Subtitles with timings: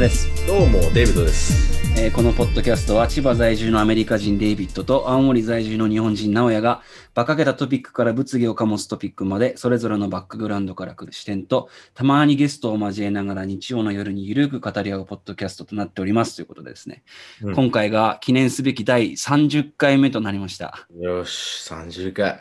[0.00, 0.46] です。
[0.46, 1.76] どうも、デイビッドです。
[1.98, 6.82] えーこのポッドキャストは千葉在住のアメリカ人デイビッドと青森在住の日本人直哉が
[7.14, 17.02] 馬鹿げたトピックから物議を醸すトピックまでそれぞれのバックグラウンドから来る視点とたまにゲストを交えながら日曜の夜にゆるく語り合うポッドキャストとなっておりますということでですね、
[17.42, 20.86] うん今回が記念すべき第30回目となりました。
[21.00, 22.38] よし、30回。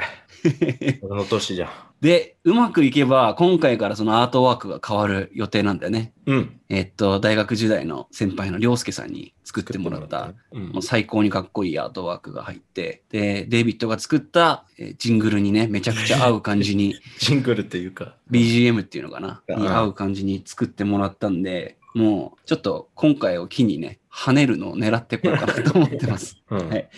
[1.01, 1.69] 俺の年じゃん。
[2.01, 6.13] で、うまくいけば今回からそのアートワークが変わる予定なんだよね。
[6.25, 6.59] うん。
[6.69, 18.15] えっと、大学時代の先輩の涼介さんに作ってもらったうんもう最高にかっこいいアートワークが入って、で、デイビッドが作った、えージングルにね、めちゃくちゃ合う感じに、 ジングルっていうか。
[18.29, 26.37] BGM っていうのかな、うんに合う感じに作ってもらったんで、もうちょっと今回を機にね、跳ねるのを狙っていこうかなと思ってます。
[26.49, 26.89] うんはい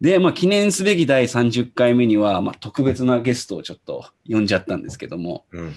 [0.00, 5.72] で、まあ記念すべき第30回目には、まあ特別なゲストをちょっと呼んじゃったんですけども、うん。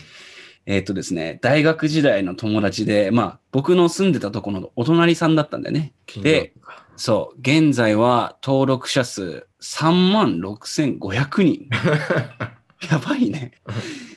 [0.65, 5.93] えっ、とですね、大学時代の友達で、まあ僕の住んでたところのお隣さんだったんだよね。
[6.21, 6.53] で、
[6.95, 11.69] そう、現在は登録者数3万6500人。
[12.91, 13.53] やばいね。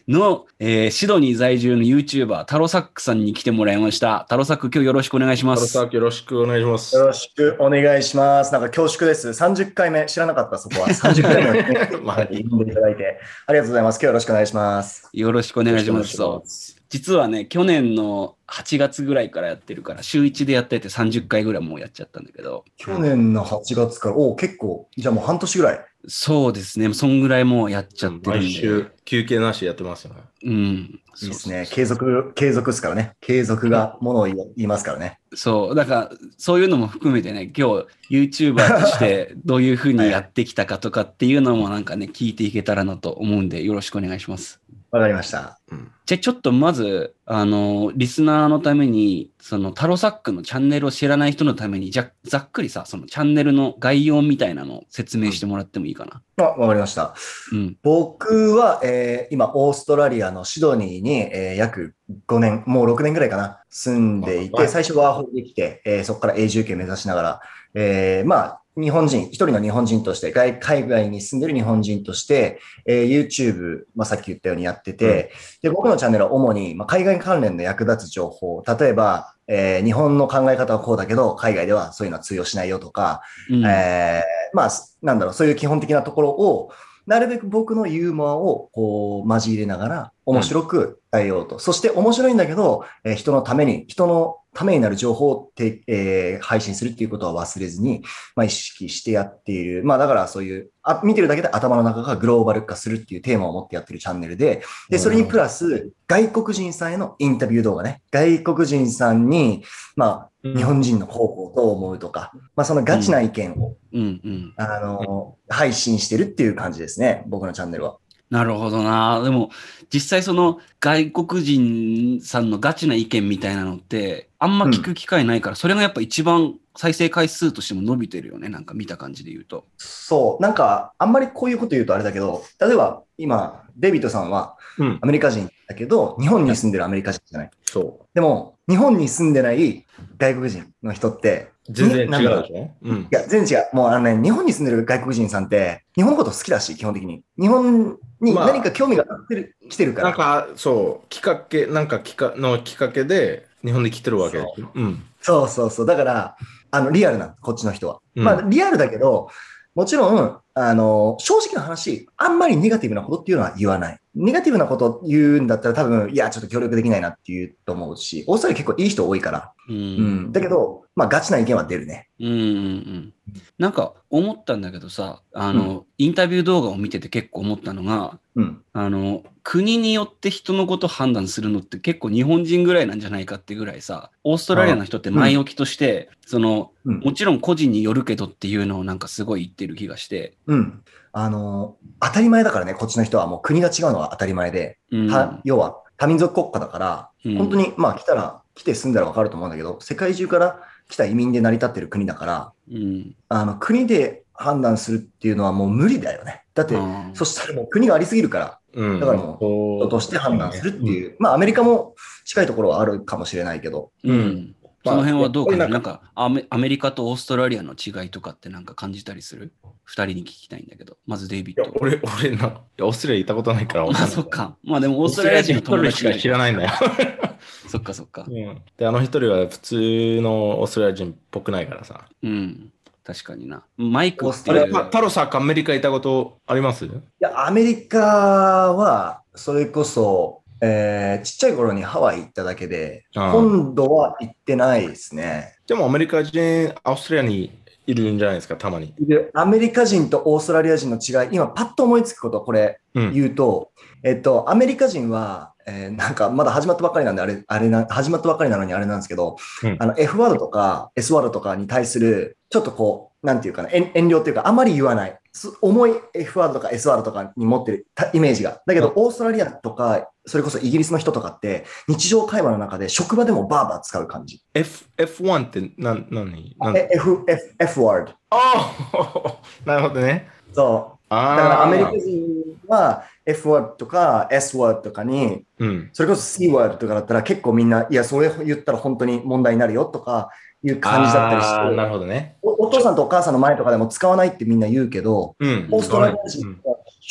[0.09, 4.27] の、えーシドニー在住の YouTuber、タロサックさんに来てもらいました。
[4.29, 5.89] タロサック、今日よろしくお願いしますハロサ。
[5.89, 6.97] ーキよろしくお願いします。
[6.97, 8.53] よろしくお願いします。
[8.53, 9.29] なんか恐縮です。
[9.29, 10.89] 30回目、知らなかった、そこは。
[10.89, 13.97] 30回目の まあ呼んでいただいて、ありがとうございます。
[13.97, 15.09] 今日よろしくお願いします。
[15.13, 16.05] よろしくお願いしま
[16.45, 16.83] す。
[16.89, 25.87] 実はね、去年の8月ぐらいからやってるから、週1でやってて30回ぐらいもうやっちゃったんだけど、去年の8月から、おお、結構、じゃあもう半年ぐらい。
[26.09, 28.47] そうですね、そんぐらいもうやっちゃってるんで。
[28.47, 30.21] 毎週休憩なしやってますよね。
[30.45, 31.01] うん。
[31.21, 31.67] いいですね。
[31.71, 33.13] 継続、継続ですからね。
[33.21, 35.19] 継続がものを言い言いますからね。
[35.35, 44.62] そう、だから、そういうのも含めてね、今日、YouTuber としてどういうふうにやってきたかとかっていうのもなんかね、聞いていけたらなと思うんで、よろしくお願いします。
[44.93, 45.59] わかりました。
[45.71, 45.91] うん。
[46.05, 56.05] じゃあ、ちょっとまず、あの、リスナーのために、その、タロサックのチャンネルを知らない人のために、じゃ、ざっくりさ、そのチャンネルの概要みたいなのを説明してもらってもいいか
[56.37, 56.45] な？
[56.45, 57.15] あ、わかりました。
[57.53, 57.79] うん。
[57.83, 61.95] 僕は、えー今、オーストラリアのシドニーに、えー約
[62.27, 67.41] 5年、もう6年ぐらいかな、住んでいて、はい最初ワーホリできて、えーそこから永住権目指しながら、
[67.75, 83.65] えーまあ、日本人、一人の日本人として、外海外に住んでる日本人として、えー YouTube、まあ、さっき言ったようにやってて、で、僕のチャンネルは主に、まあ、海外関連の役立つ情報、例えば、えー日本の考え方はこうだけど、海外ではそういうのは通用しないよとか、うん。
[83.67, 86.71] えーまあ、すなんだろう、そういう基本的なところを、
[87.07, 91.59] なるべく僕のユーモアをこう交入れながら面白く伝えようと。
[91.59, 98.03] そして面白いんだけど、えー人のために、人のためになる情報をて、えー配信するっていうことは忘れずに、
[98.37, 99.85] まあ、意識してやっている。
[99.85, 108.03] まあだからそういう、あ見てるだけで頭の中がグローバル化するっていうテーマを持ってやってるチャンネルで、で、それにプラス、外国人さんへのインタビュー動画ね。
[108.11, 109.65] 外国人さんに、
[109.97, 114.55] まあ、日本人の方法どう思うとか、まあそのガチな意見を、うんうん。
[114.57, 117.23] あの、配信してるっていう感じですね。
[117.27, 117.99] 僕のチャンネルは。
[118.33, 119.21] なるほどな。
[119.23, 119.51] でも、
[119.93, 128.49] 実際その外国人さんのガチな意見みたいなのって、あんま聞く機会ないから、それがやっぱ一番再生回数としても伸びてるよね。
[128.49, 129.67] なんか見た感じで言うと。
[129.77, 130.43] そう。
[130.43, 134.99] なんか、あんまりこういうこと言うとあれだけど、例えば今、デビットさんはうん。
[135.03, 137.51] アメリカ人だけど、日本に住んでるアメリカ人じゃない。
[137.65, 139.85] そでも、日本に住んでない
[140.19, 141.73] 外国人の人って、う。
[141.73, 142.71] 全然違うでしょ？
[142.83, 143.07] うんい。
[143.11, 143.77] や、全然違う。
[143.77, 147.23] もうあのね、日本に住んでる外国人さんって、日本のこと好きだし、基本的に。
[147.39, 150.09] 日本にまあ何か興味があってる、来てるから。
[150.09, 154.39] なんか、そう、きっかけ、なんかきかのきっかけで日本に来てるわけ。
[154.39, 155.05] うん。
[155.21, 155.87] そうそうそう。
[155.87, 156.37] だから、
[156.71, 158.01] あの、リアルな、こっちの人は。
[158.17, 159.29] うんまあ、リアルだけど、
[159.75, 163.99] もちろん、あの、正直な話、あんまりネガティブなことっていうのは言わない。
[164.15, 169.53] ネガティブなこと言うんだったら多分、いや、ちょっと協力できないなって言うと思うし、オーストラリア結構いい人多いから。
[169.69, 169.73] う。
[169.73, 170.33] うんん。
[170.33, 172.09] だけど、まあ、ガチな意見は出るね。
[172.21, 173.15] うんうんうん。
[173.59, 178.63] なんか思ったんだけどさ、あの、インタビュー動画を見てて結構思ったのが、うん。
[178.75, 187.01] あの、国によって人のこと判断するのって結構日本人ぐらいなんじゃないかってぐらいさ、オーストラリアの人って前置きとして、その、うん。
[187.01, 190.83] もちろん個人によるけどっていうのをなんかすごい言ってる気がして、うん。
[191.13, 195.11] あの、当たり前だからね、こっちの人はもう国が違うのは当たり前で、うん。
[195.11, 203.15] た要は多民族国家だから、うん本当に、まあ来たら、来て住んだらわかると思うんだけど、世界中から来た移民で成り立ってる国だから、うん。
[203.29, 206.45] あの、国で判断するっていうのはもう無理だよね。
[206.55, 206.77] だって、
[207.15, 209.01] そしたらもう国がありすぎるから、うん。
[209.01, 214.55] だからもうう人として判断するっていう、まあアメリカも近いところはあるかもしれないけど、うん。
[214.85, 219.53] その辺はどうかな、まあなんかアメアメリカとオーストラリアの違いとかってなんか感じたりする？
[219.85, 220.97] 二人に聞きたいんだけど。
[221.07, 221.63] まずデイビッド。
[221.63, 224.11] いや俺、俺な、いやオーストラリア行ったことないからわかんあ、ない。
[224.11, 224.57] そっか。
[224.65, 226.71] まあでもオーストラリア人の友達しか知らないんだよ。
[227.69, 228.25] そっかそっか。
[228.29, 228.63] うん。
[228.77, 232.07] で、あの一人は普通のオーストラリア人っぽくないからさ。
[232.23, 232.73] うん。
[233.05, 233.65] 確かにな。
[233.77, 234.73] マイクってあれ、いう。
[234.73, 236.85] ま太郎さん、アメリカ行ったことあります？
[236.85, 245.57] いや、アメリカは、それこそ、えーちっちゃい頃にハワイ行っただけで、今度は行ってないですね。
[245.67, 248.95] でもアメリカ人、オーストラリアにいるんじゃないですか、たまに。
[249.01, 253.13] でアメリカ人とオーストラリア人の違い、今パッと思いつくことはこれうん。
[253.13, 253.73] 言うと、
[254.05, 265.19] えっと、アメリカ人は、えーなんかまだ始まったばっかりなんで、あれ、あれな、始まったばっかりなのにあれなんですけど、うんあの F ワードとか S ワードとかに対する、ちょっとこう、なんていうかな、遠遠慮っていうか、あまり言わない。
[265.35, 268.61] す重い F ワードとか S ワードとかに持ってるたイメージが。
[268.67, 274.43] だけど、オーストラリアとか、それこそイギリスの人とかって、日常会話の中で職場でもバーバー使う感じ。
[274.53, 278.13] F、F1 って何、何何え F、F、F ワード。
[278.31, 280.29] ああ なるほどね。
[280.53, 281.03] そう。
[281.11, 282.23] だからアメリカ人
[282.69, 285.91] は F ワードとか S ワードとかに、うん。
[285.93, 290.31] それこそ C ワードとかだったら結構みんな、いや、それ言ったら本当に問題になるよとか
[290.63, 292.37] いう感じだったりあーなるして、ほどね。
[292.43, 295.69] おお父さんとお母さんの前とかでも使わないってみんな言うけど、うん。
[295.71, 296.59] オーストラリア人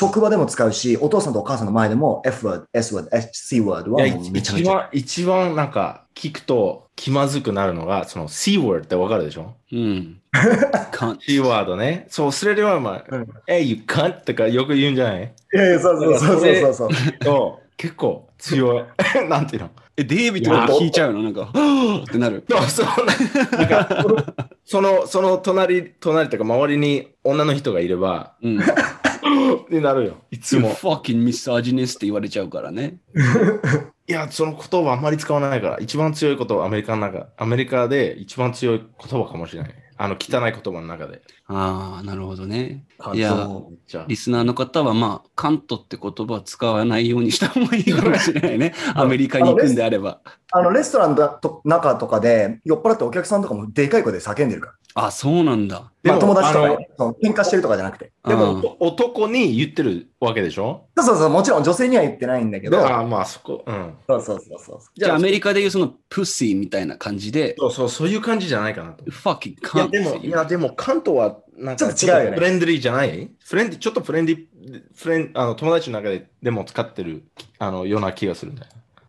[0.01, 4.67] 職場でも使うし、お父さんとお母さんの前でも F ワード、S ワード、C ワードはもうめちゃめちゃ。
[4.67, 9.53] 一番、一番なんか聞くと気まずくなるのが、その C word ってわかるでしょ？
[9.71, 10.19] うん。
[10.91, 12.07] かん ?C ワードね。
[12.09, 15.33] そう、それではまあ、うんえ、you can't とかよく言うんじゃない？
[15.53, 16.89] いやいや、そうそうそうそうそう
[17.23, 17.71] そう。
[17.77, 18.83] 結構強い。
[19.29, 19.69] なんていうの？
[19.97, 21.21] え、デイビッドが引いちゃうの？
[21.21, 22.43] なんか、ってなる。
[22.49, 24.05] そうそうなんか、
[24.65, 28.59] その、その隣、隣とか周りに女の人がいれば、うん。
[29.77, 30.17] になるよ。
[30.31, 30.69] いつ You も。
[30.71, 32.97] fucking misogynist って言われちゃうからね。
[34.07, 39.75] いや、その言葉あんまり使わないから、一番強い言葉、アメリカの中、アメリカで一番強い言葉かもしれない。
[40.03, 41.21] あの、汚い言葉の中で。
[41.45, 42.85] ああ、なるほどね。
[43.13, 48.73] いや、そうじゃあリスナーの方は、まあ、カントって言葉を使わないようにした方がいいかもしれないね。
[48.95, 50.21] アメリカに行くんであれば。
[50.51, 54.73] あの、レストランだと中とかで酔っ払ってお客さんとかもでかい声で叫んでるから。
[54.93, 55.79] あ、そうなんだ。
[55.79, 58.11] まあ、でも友達とかね、その喧嘩してるとかじゃなくて。
[58.27, 60.87] でも、うんお男に言ってるわけでしょ？
[60.97, 63.93] そうそうそう、もちろん女性には言ってないんだけど、ああ、まあそこ、うん。
[64.07, 64.79] そうそうそうそう。
[64.95, 69.05] じゃあ、アメリカでいうその、プッシーみたいな感じで、そうそう、そういう感じじゃないかなと。
[69.05, 73.29] fucking いや、でも、いや、でも、関東は、なんか、ちょっと違うよねフレンドリーじゃない？
[73.43, 74.45] フレンディ、ちょっとフレンディ、
[74.95, 77.23] フレン、あの、友達の中ででも使ってる、
[77.59, 78.67] あの、ような気がするんだよ。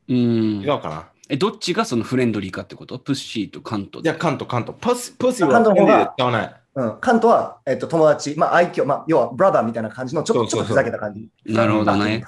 [0.09, 0.17] うん
[0.63, 0.67] 違。
[0.67, 1.09] うかな？
[1.29, 2.99] え、どっちがそのフレンドリーかってこと？
[2.99, 4.11] プッシーとカントで。
[4.11, 4.77] いや、関東、関東。
[4.81, 6.55] パス、パスは関東の方がフレンディーで使わない。
[6.75, 11.29] うん、カントは、えっと、友達、まあ、愛嬌、まあ、要は、ブラザーみたいな感じの、ちょっと、ふざけた感じ。
[11.45, 12.25] なるほどね。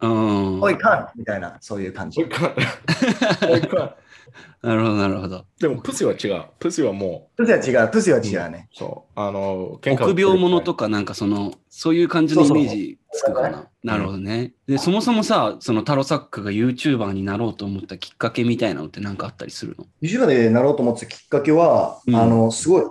[0.00, 0.60] うん。
[0.60, 2.22] おい、カンみたいな、そういう感じ。
[2.22, 2.54] おいかん
[3.50, 3.94] おいかん
[4.62, 5.44] なるほど、なるほど。
[5.60, 6.44] でも、プスは違う。
[6.58, 8.68] プスはもプスは違う、プスは違うね。
[8.74, 13.68] う、そう、あの、喧嘩を臆病者とかなんかその、そういう感じのイメージつくかな。
[13.82, 14.52] なるほどね。
[14.66, 22.84] で、そもそもさ、そのタロサックが YouTuber になろうと思ったきっかけみたいなのってなんかあったりするの？YouTuber でなろうと思ってたきっかけは、うんあの、すごい、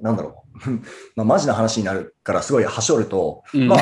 [0.00, 0.44] なんだろう。
[1.16, 3.80] まあ、マジな話になるから、すごいはしょると、うんまあ、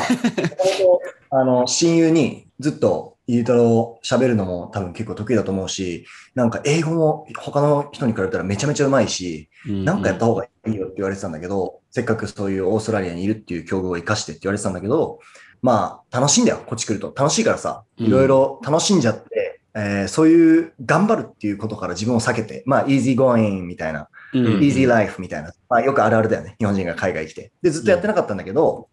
[1.29, 15.19] あの、親友にずっと、ゆうたろう喋るのも多分結構得意だと思うし、なんか英語も他の人に比べたらめちゃめちゃうまいし、なんかやった方がいいよって言われてたんだけど、せっかくそういうオーストラリアにいるっていう境遇を生かしてって言われてたんだけど、
[15.61, 17.13] まあ、楽しいんだよ、こっち来ると。
[17.15, 27.53] 楽しいからさ、うんいろいろ楽しんじゃって、えーそういう頑張るっていうことから自分を避けて、まあ、easy going みたいな、うん、うん easy life みたいな、まあ、よくあるあるだよね、日本人が海外来て。
[27.61, 28.89] で、ずっとやってなかったんだけど、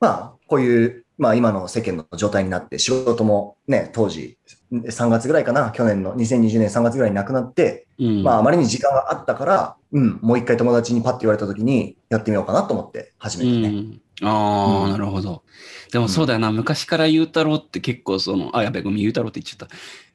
[0.00, 4.38] まあ、こういう、まあ、今の世間の状態になって、仕事もね、当時、
[4.72, 13.68] 3月ぐらいかな、去年の2020年3月ぐらいになくなって、うんまあ、あまりに時間があったから、うん、もう一回友達にパッと言われたときに、やってみようかなと思って始めてね。
[13.68, 15.44] うんああ、うんなるほど。
[15.92, 19.74] でもそうだよな、昔からゆうたろうって結構その、あ、やべえ、ごめん、ゆうたろうって言っちゃった。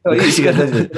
[0.09, 0.89] 昔から大丈夫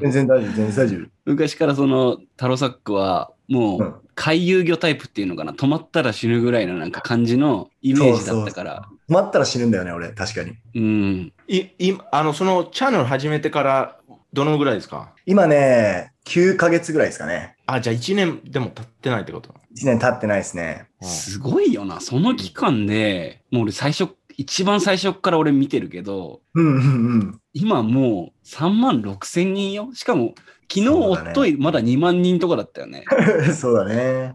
[0.00, 1.08] 全然大丈夫、全然大丈夫。
[1.24, 8.88] 昔からその、タロサックは、もうんう、回遊魚タイプっていうのかな、止まったら死ぬぐらいのなんか感じのイメージだったから。
[9.08, 10.52] 止まったら死ぬんだよね、俺、確かに。
[10.74, 11.32] うん。
[11.46, 13.98] いいあの、そのチャンネル始めてから、
[14.32, 15.12] どのぐらいですか？
[15.26, 17.54] 今ね、9ヶ月ぐらいですかね。
[17.66, 20.86] あ、じゃあ1年でも経ってないってこと？1年経ってないですね。
[21.02, 22.00] すごいよな。
[22.00, 26.78] その期間で、もう俺最初、一番最初から俺見てるけど、うんうんう
[27.18, 27.40] ん。
[27.52, 29.90] 今もう3万6千人よ。
[29.94, 30.34] しかも、
[30.68, 33.04] 昨日、おっとい、まだ2万人とかだったよね。
[33.54, 34.34] そうだね。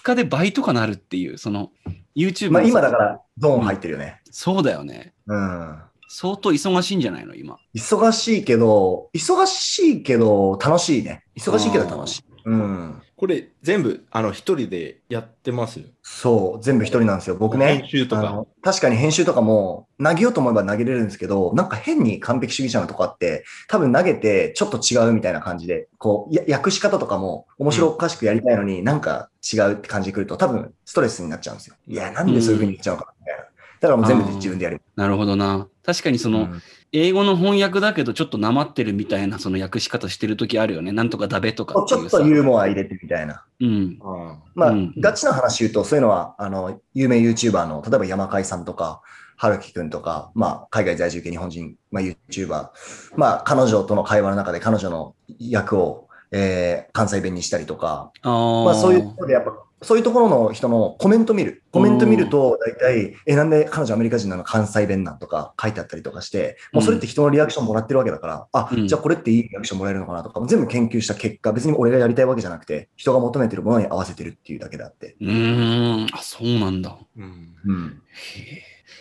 [0.00, 1.70] 2日で倍とかなるっていう、その、
[2.16, 4.20] YouTube まあ今だからゾーン入ってるよね。
[4.30, 5.14] そうだよね。
[5.26, 5.78] うん。
[6.08, 7.34] 相当忙しいんじゃないの？
[7.34, 7.56] 今。
[7.74, 11.24] 忙しいけど、忙しいけど楽しいね。
[11.36, 12.24] 忙しいけど楽しい。
[12.44, 13.02] うん。
[13.24, 17.36] ここれ全部、あの、一人でやってますそう、全部一人なんですよ。
[17.36, 17.78] 僕ね。
[17.78, 18.44] 編集とか。
[18.62, 31.76] 確かに編集とかも投げようと思えば投げれるんですけど、なんか変に完璧主義者のとこあって、多分投げてちょっと違うみたいな感じで、こう、や訳し方とかも面白おかしくやりたいのに、なんか違うって感じでくると、多分ストレスになっちゃうんですよ。
[31.88, 33.44] いや、なんでそういう風に言っちゃうのかみたいな。
[33.44, 34.82] だからもう全部自分でやる。
[34.96, 35.66] なるほどな。
[35.82, 36.62] 確かにその、うん
[36.96, 40.92] 英語の翻訳だけどちょっとなまってるみたいなその訳し方してる時あるよね。
[40.92, 42.08] なんとかダベとかちょっ。
[42.08, 43.44] とユーモア入れてみたいな。
[43.60, 43.98] うん。
[44.00, 49.02] あまあ、うんガチな話言うと、そういうのは、あの、有名 YouTuber の、例えば山海さんとか、
[49.36, 52.68] 春樹くんとか、まあ、海外在住系日本人、まあ、YouTuber、
[53.16, 59.50] まあ、彼女との会話の中で彼女の役を、えー関西弁にしたりとか、あーまあ、そういうところでやっぱ、
[59.82, 61.62] そういうところの人のコメント見る。
[61.70, 75.16] コメント見ると、大体、え、なんで彼女アメリカ人なの関西弁なんとか書いてあったりとかして、もうそれって人のリアクションもらってるわけだから、あう、んじゃあこれっていいリアクションもらえるのかなとか、全部研究した結果、別に俺がやりたいわけじゃなくて、人が求めてるものに合わせてるっていうだけであって。
[75.20, 76.06] うーん。
[76.12, 76.96] あ、そうなんだ。
[77.16, 78.02] うんうん。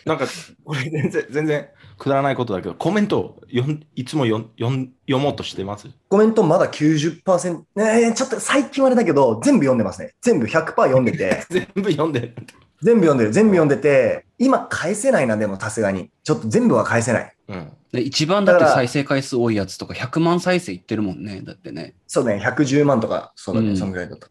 [0.05, 0.25] なんか、
[0.65, 1.67] これ全然、全然
[2.03, 5.87] くだらないことだけど、コメントを読んいつも読ん読ん読もうとしてます？
[6.09, 10.13] コメントまだ90%、ねえちょっと最近はあれだけど、全部読んでますね。
[10.21, 12.35] 全部100%読んでて、 全部読んでる。
[12.81, 16.09] 全部読んでる、全部読んでて、今返せないな、でもさすがに。
[16.25, 17.33] ちょっと全部は返せない。
[17.47, 17.71] うん。
[17.93, 21.41] で一番だって再生回数多いやつとか100万再生いってるもんね。
[21.41, 21.95] だってね。
[22.07, 24.27] そうね、110万とか、そうだね、うんそのぐらいだと。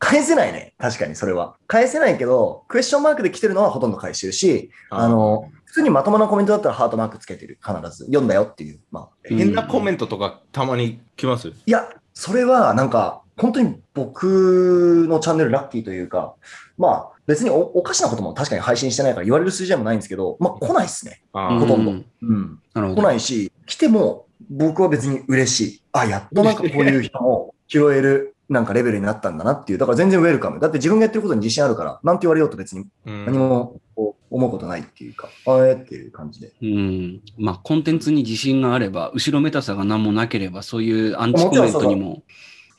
[0.00, 0.74] 返せないね。
[0.78, 1.54] 確かに、それは。
[1.68, 7.58] 返せないけど、クエスチョンマークで来てるのはほとんど返してるし、あの、普通にまともなコメントだったらハートマークつけてる。
[7.64, 8.04] 必ず。
[8.04, 8.80] 読んだよっていう。
[8.90, 11.48] まあ、うん変なコメントとかたまに来ます？
[11.48, 16.34] いや、それはなんか、本当に僕のチャンネルラッキーというか、
[16.76, 21.22] まあ、別におおかしなことも確かに配信してないから言われる数字でもないんですけど、まあ、来ないっすね。
[21.32, 23.02] ほとんどうんなるほど。
[23.02, 25.82] ないし、来ても僕は別に嬉しい。
[25.92, 29.78] あ、やっとなんかこういう人も拾えるなんかレベルになったんだなっていう。
[29.78, 30.60] だから全然ウェルカム。
[30.60, 36.52] だって自分がやってることに自信あるから、なんて言われようと別にうん何もこう思うことないっていうか、あえっていう感じで。
[36.62, 37.20] うん。
[37.38, 42.22] まあ、コンテンツに自信があれば、後ろめたさが何もなければ、そういうアンチコメントにも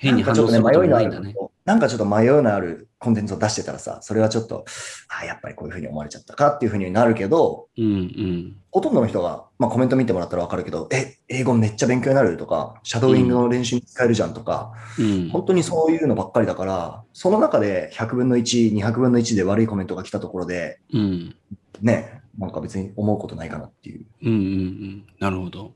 [0.03, 1.33] 変に反応することもないんだね。
[1.65, 4.65] なんかちょっと迷いのあるコンテンツを出してたらさ、それはちょっと、
[5.07, 8.55] あやっぱりこういうふうに思われちゃったかっていうふうになるけど、うんうん。
[8.69, 15.29] ほとんどの人が、まあ、コメント見てもらったらわかるけど、え、英語めっちゃ勉強になるとか、シャドーイングの練習に使えるじゃんとか、うん。
[15.29, 21.35] 本当にそういうのばっかりだから、その中で100分の1、200分の1で悪いコメントが来たところで、うん。
[21.81, 24.05] ね、なんか別に思うことないかなっていう。
[24.23, 25.03] うんうんうん。
[25.19, 25.73] なるほど。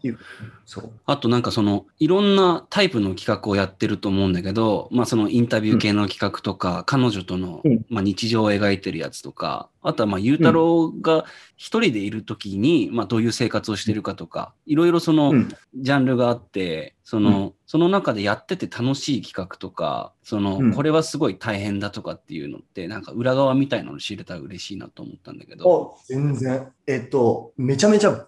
[0.66, 0.92] そう。
[1.06, 25.96] あとなんかそのいろんなタイプの企画をやってると思うんだけど、まあそのインタビュー系の企画とか、彼女とのうんまあ日常を描いてるやつとか、あとはまあゆうたろうが一人でいるときに、まあどういう生活をしてるかとか、いろいろそのうんジャンルがあって、その、その中でやってて楽しい企画とか、その、うんこれはすごい大変だとかっていうのって、なんか裏側みたいなの知れたら嬉しいなと思ったんだけど。
[25.98, 26.68] あ全然。
[26.86, 28.26] えっと、めちゃめちゃぶ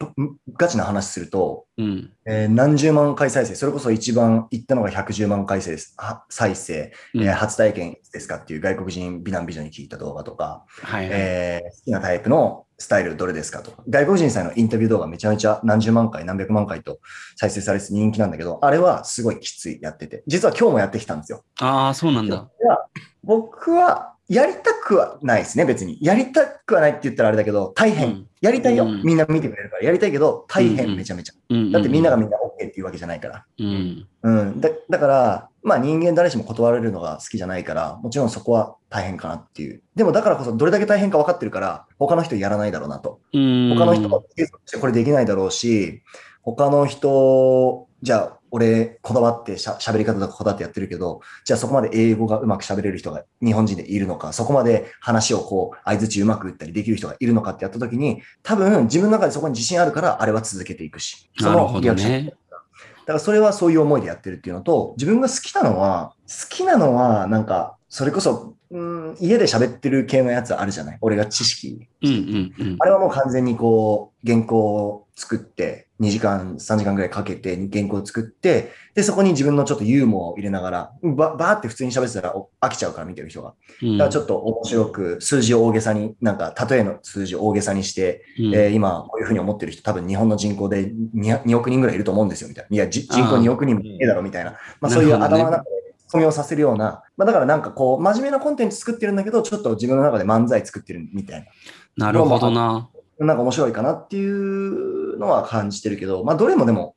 [0.53, 2.12] ガチな話すると、うん。
[2.25, 11.09] えー何十万回再生、それこそ一番行ったのが110万回再生あ再生、うんえー初体験ですかっていう外国人美男美女に聞いた動画とか、はいはい。
[11.12, 17.00] えー好きなタイプのスタイルどれですかとか、外国人さんのインタビュー動画めちゃめちゃ何十万回、何百万回と
[17.38, 21.43] 再生されて人気なんだけど、あれはすごいきついやってて、実は今日もやってきたんですよ。
[21.59, 22.50] ああ、そうなんだ。
[23.24, 25.98] 僕はやりたくはないですね、別に。
[26.01, 28.07] やりたくはないって言ったらあれだけど、大変。
[28.07, 29.83] うんやりたいよ、うんみんな見てくれるから。
[29.83, 31.33] やりたいけど、大変めちゃめちゃ。
[31.50, 33.45] うんうんうんだってみんながみんな OK っていうわけじゃないから。
[33.59, 34.07] うん。
[34.24, 34.62] うん。
[34.62, 39.81] だだから、まあ人間誰しも断られるのが好きじゃないから、もちろんそこは大変かなっていう。
[39.95, 43.19] でもだからこそどれだけ大変か分かってるから、他の人やらないだろうなと。
[43.33, 43.75] うん。
[43.77, 44.24] 他の人も
[44.79, 46.01] これできないだろうし、
[46.43, 61.29] 他の人、じゃあ俺こだわってしゃ喋り方とかこだわってやってるけど、じゃあそこまで英語がうまく喋れる人が日本人でいるのか、そこまで話をこう相槌うまく打ったりできる人がいるのかってやった時に、多分自分の中でそこに自信あるからあれは続けていくし。
[61.38, 62.34] そなるほどのリアクションね。
[63.10, 70.98] だからそれはそういう思いでやってるっていうのと、自分が好きなのは、好きなのは、なんか、それこそ、うん、家で喋ってる系のやつあるじゃない？
[71.02, 71.88] 俺が知識。
[72.04, 72.86] うんうんうんあ。
[72.86, 83.54] れはもう完全にこう、原稿を作って、2時間、3時間ぐらいかけて原稿を作って、で、そこに自分のちょっとユーモアを入れながら、ば、ばーって普通に喋ってたらお飽きちゃうから見てる人が。
[83.82, 92.76] うんだからちょっと面白く、数字を大げさに、なんか、例えの数字を大げさにして、うんえー今、こういうふうに思ってる人、多分日本の人口で 2, 2億人ぐらいいると思うんですよ、みたいな。
[92.76, 94.52] いや、じ人口2億人もいねえだろ、みたいな。
[94.80, 95.70] まあ、そういう頭の中で、
[96.10, 101.48] ツッコミをさせるような、まあ、だからなんかこう、真面目なコンテンツ作ってるんだけど、ちょっと自分の中で漫才作ってるみたい
[101.96, 102.89] なるほどな。
[103.20, 103.28] な。
[103.28, 106.96] なんか面白いかなっていうのは感じてるけど、まあ、どれもでも、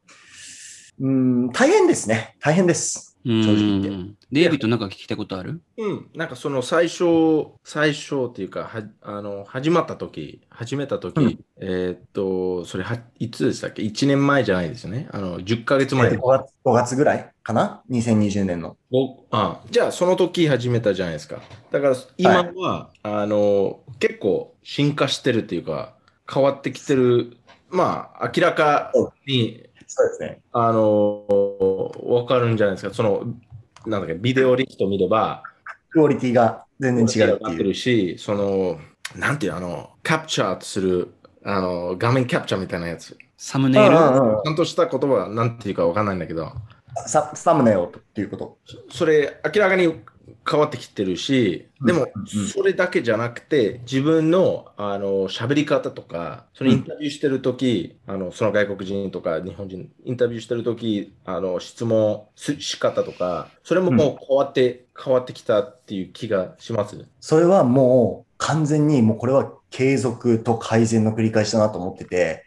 [1.00, 2.37] うん、大変ですね。
[2.40, 3.12] 大変です。
[3.25, 5.61] うん正直言ってデイビッドなんか聞きたいことある？
[5.76, 7.05] うん、なんかその最初、
[7.64, 15.09] 最初っていうか、はあの始まった時始めた時、うんえーっと、それはいつでしたっけ ?1 年前じゃないですよね。
[15.12, 18.76] あの10ヶ月え前ー5月 ,5 月ぐらいかな ?2020 年の。
[18.91, 21.41] おあじゃあその時始めたじゃないですか。
[21.71, 25.95] だから今は、あの結構進化してるっていうか
[26.33, 27.37] 変わってきてる。
[27.69, 28.93] まあ明らか
[29.26, 29.62] に
[29.94, 30.40] そうですね。
[30.52, 32.94] あのわかるんじゃないですか。
[32.94, 33.26] その
[33.84, 35.42] なんだっけビデオリスト見れば
[35.90, 37.64] クオリティが全然違うってなっていう。
[37.64, 38.78] るし、その
[39.16, 41.12] なんていうあのキャプチャーする
[41.44, 43.18] あの画面キャプチャーみたいなやつ。
[43.37, 43.90] サムネイル？
[43.90, 46.50] ちゃんとした言葉はなんていうかわかんないんだけど。
[47.06, 48.58] ササムネオっていうこと。
[48.90, 50.00] それ明らかに
[50.49, 67.07] 変わってきてるし、でもうんうんそれだけじゃなくて、自分のあの喋り方とか、そのインタビューしてるとき、あのその外国人とか日本人、インタビューしてるとき、あの質問すし方とか、それももう変わって、変わってきたっていう気がします。
[67.21, 72.45] それはもう完全にもうこれは継続と改善の繰り返しだなと思ってて、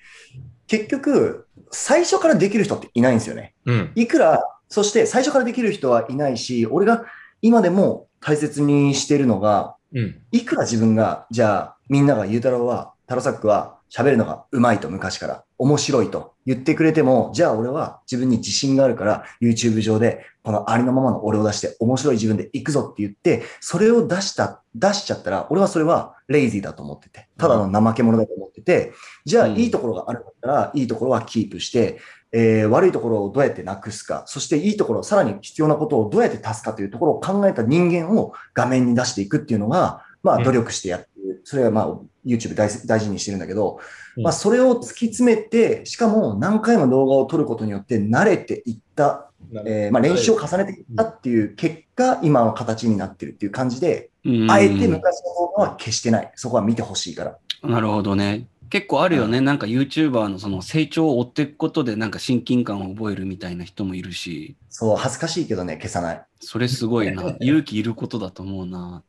[0.67, 3.53] 結局、最初からできる人っていないんですよね。
[3.65, 3.91] うん。
[3.96, 7.05] いくら、そして最初からできる人はいないし、俺が
[7.45, 10.19] 今でも大切にしてるのが、うん。
[10.31, 31.99] いくら自分が、じゃあみんながゆうたろうは、タロサックは喋るのが上手いと昔から、面白いと言ってくれても、じゃあ俺は自分に自信があるから、YouTube 上でこのありのままの俺を出して、面白い自分で行くぞって言って、それを出した、出しちゃったら、俺はそれはレイジーだと思ってて、ただの怠け者だと思ってて、じゃあうんいいところがあるんだったら、いいところはキープして、
[32.37, 41.41] えー悪いところをどうやってなくすか、そしていいところ、さらに必要なことをどうやって足すかというところを考えた人間を画面に出していくっていうのが、まあうん努力してやってる。
[41.45, 43.79] それはまあ YouTube 大大事にしてるんだけど、
[44.17, 49.29] うんまあそれを突き詰めて、しかも何回も動画を撮ることによって慣れていった、
[49.65, 56.31] えーまあ練習を重ねていったっていう結果、今の形になってるっていう感じで、うんあえて昔の動画は消してない。
[56.35, 57.37] そこは見てほしいから。
[57.63, 58.48] なるほどね。
[58.69, 59.41] 結構あるよね。
[59.41, 66.25] なんか YouTuber のその成長を追っていくことでなんか親近感を覚えるみたいな人もいるし、そう、恥ずかしいけどね、消さない。
[66.39, 67.35] それすごいな。
[67.39, 69.03] 勇気いることだと思うな。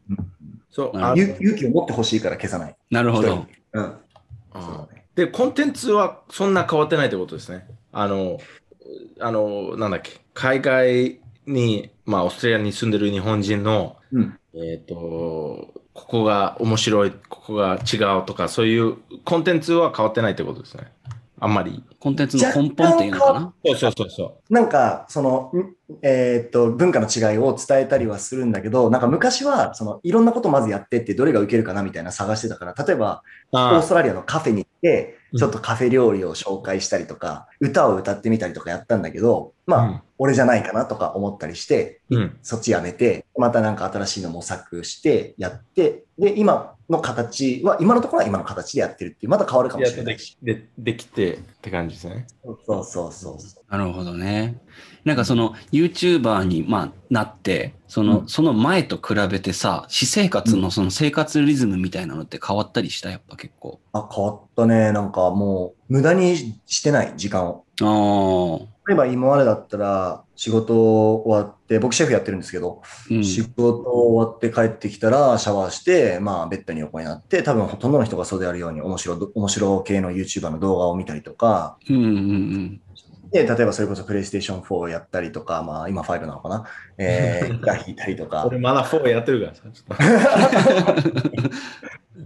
[0.70, 0.96] そう。
[0.98, 2.76] ああ勇勇気を持ってほしいから消さない。
[2.90, 3.46] なるほど。
[3.72, 3.82] うん。
[3.82, 4.06] ね
[5.16, 7.66] で、コンテンツはそんな変わってないってことですね。
[7.92, 8.38] あの、
[9.18, 14.38] あの、なんだっけ、海外に、まあ、オーストラリアに住んでる日本人の、うん。
[14.54, 20.92] えっ、と、ここが面白い、ここが違うとか、そういうコンテンツは変わってないってことですね。
[21.40, 21.82] あんまり。
[21.98, 23.54] コンテンツの根本っていうのかな？
[23.64, 33.56] そうそうそうそなんか、その、んえーっと、文化の違いを伝えたりはするんだけど、なんか昔は、その、いろんなことまずやってって、どれが受けるかなみたいな探してたから、例えば、う。
[33.56, 42.38] オあーストラリアのカフェに行ってう、んちょっとカフェ料理を紹介したりとか、歌を歌ってみたりとかやったんだけど、まあ、うん俺じゃないかなとか思ったりして、うん。
[42.42, 50.38] そっちやめて、またなんか新しいの模索してやって、で、今の形は、今のところは今の形でやってるっていう、また変わるかもしれないし。
[50.40, 52.26] きでできてって感じですね。
[52.42, 53.64] そうそうそうそう。
[53.70, 54.58] なるほどね。
[55.04, 63.10] なんかその YouTuber に、まあ、なって、その、うんその前と比べてさ、私生活のその生活リズムみたいなのって変わったりした？
[63.10, 63.80] やっぱ結構。
[63.92, 64.92] あ、変わったね。
[64.92, 67.66] なんかもう、無駄にしてない時間を。
[67.82, 68.75] ああ。
[68.86, 73.24] 例えば今までだったら、仕事終わって、僕シェフやってるんですけど、うん。
[73.24, 82.80] 仕事終わって帰ってきたら、シャワーして、まあ、ベッドに横になって、多分ほとんどの人がそうであるように、面白ど、面白系の YouTuber の動画を見たりとか、うんうんうん。
[83.32, 86.64] で、例えばそれこそ PlayStation 4をやったりとか、まあ、今5なのかな、
[86.96, 88.46] えー、 ギター弾いたりとか。
[88.46, 89.62] 俺まだ4やってるからさ。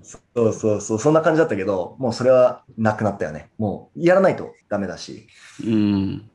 [0.03, 0.19] そ
[0.49, 3.51] うそうそう、そんな感じだったけど、もうそれはなくなったよね。
[3.59, 5.27] もう、やらないとダメだし。
[5.67, 6.30] うん。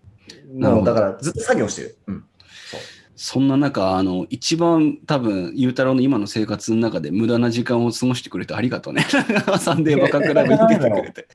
[0.59, 1.97] だからずっと作業してる。
[2.07, 2.23] うん。
[2.71, 2.79] そう。
[3.15, 9.05] そんな中、あの、一番多分、ゆうたろうの今の生活の中で無駄な時間を過ごしてくれてありがとうね。
[9.59, 11.27] サンデーバカクラブに出てくれて。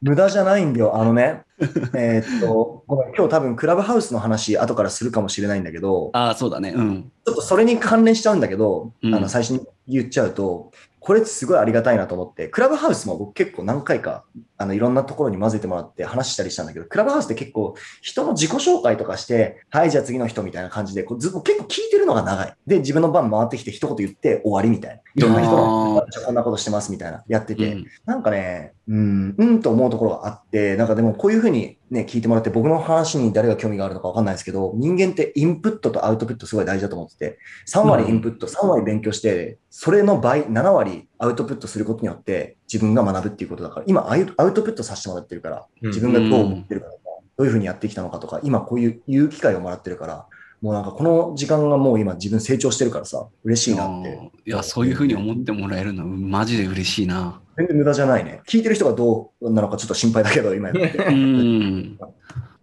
[0.00, 0.96] 無駄じゃないんだよ。
[0.96, 1.42] あのね、
[1.94, 6.74] えーっと、ごめん、今日多分クラブハウスの話後からするかもしれないんだけど、ああ、そうだね。
[6.76, 7.10] うん。
[7.24, 10.72] ちょっとそれに関連しちゃうんだけど、うんあの最初に言っちゃうと、
[11.04, 14.24] これすごいありがたいなと思って、クラブハウスも僕結構何回か
[14.56, 22.54] あのいろんなところに混ぜてもらって話したりしたんだけど、クラブハウスって結構人の自己紹介とかして、はい、じゃあ次の人みたいな感じで、こうずっと結構聞いてるのが長い。
[22.66, 25.02] で、自分の番回ってきて一言言って終わりみたいな。
[25.16, 27.72] いろんな人のあ、じゃあこんなことしてますみたいな、やってて。
[27.72, 27.86] うん。
[28.04, 45.88] なんかね、うん、うんと思うところがあって、なんかでもこういうふうにね、聞いてもらって僕の話に誰が興味があるのかわかんないですけど、人間ってインプットとアウトプットすごい大事だと思ってて、3割インプット、3割勉強して、それの倍、7割アウトプットすることによって自分が学ぶっていうことだから、今アウトプットさせてもらってるから、うん。
[45.90, 47.02] 自分がどう思ってるかとか、
[47.38, 50.26] どういうふうにやってきたのかとか、今こういう言う機会をもらってるから、
[50.60, 54.30] もうなんかこの時間がもう今自分成長してるからさ、嬉しいなって。
[54.46, 57.40] いや、そういうふうに思ってもらえるの、マジで嬉しいな。
[57.56, 58.40] 全然無駄じゃないね。
[58.48, 60.98] 聞いてる人がどうなのかちょっと心配だけど、今やって。
[61.06, 61.98] うん。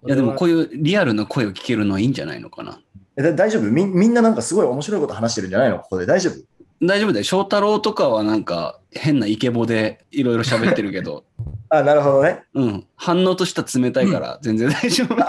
[0.05, 2.79] いや、でもこういうリアルな声を聞けるのはいいんじゃないのかな。
[3.15, 3.63] 大丈夫？
[3.63, 5.79] みみんななんかすごい面白いこと話してるんじゃないの？
[5.79, 6.35] ここで大丈夫？
[6.83, 7.23] 大丈夫だよ。
[7.23, 11.25] 翔太郎とかはなんか変なイケボでいろいろ喋ってるけど、
[11.69, 12.41] あ、なるほどね。
[12.55, 12.87] うん。
[12.95, 15.15] 反応としては冷たいから全然大丈夫。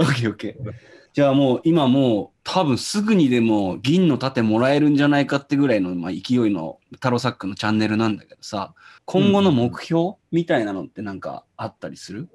[0.00, 0.06] うん。
[0.06, 0.72] オッケーオッケー。
[1.12, 8.74] じゃあもう今もう多分すぐにでも銀の盾もらえるんじゃないかってぐらいの、まあ、勢いのタロサックのチャンネルなんだけどさ、
[9.06, 12.28] 今後の目標みたいなのってなんかあったりする？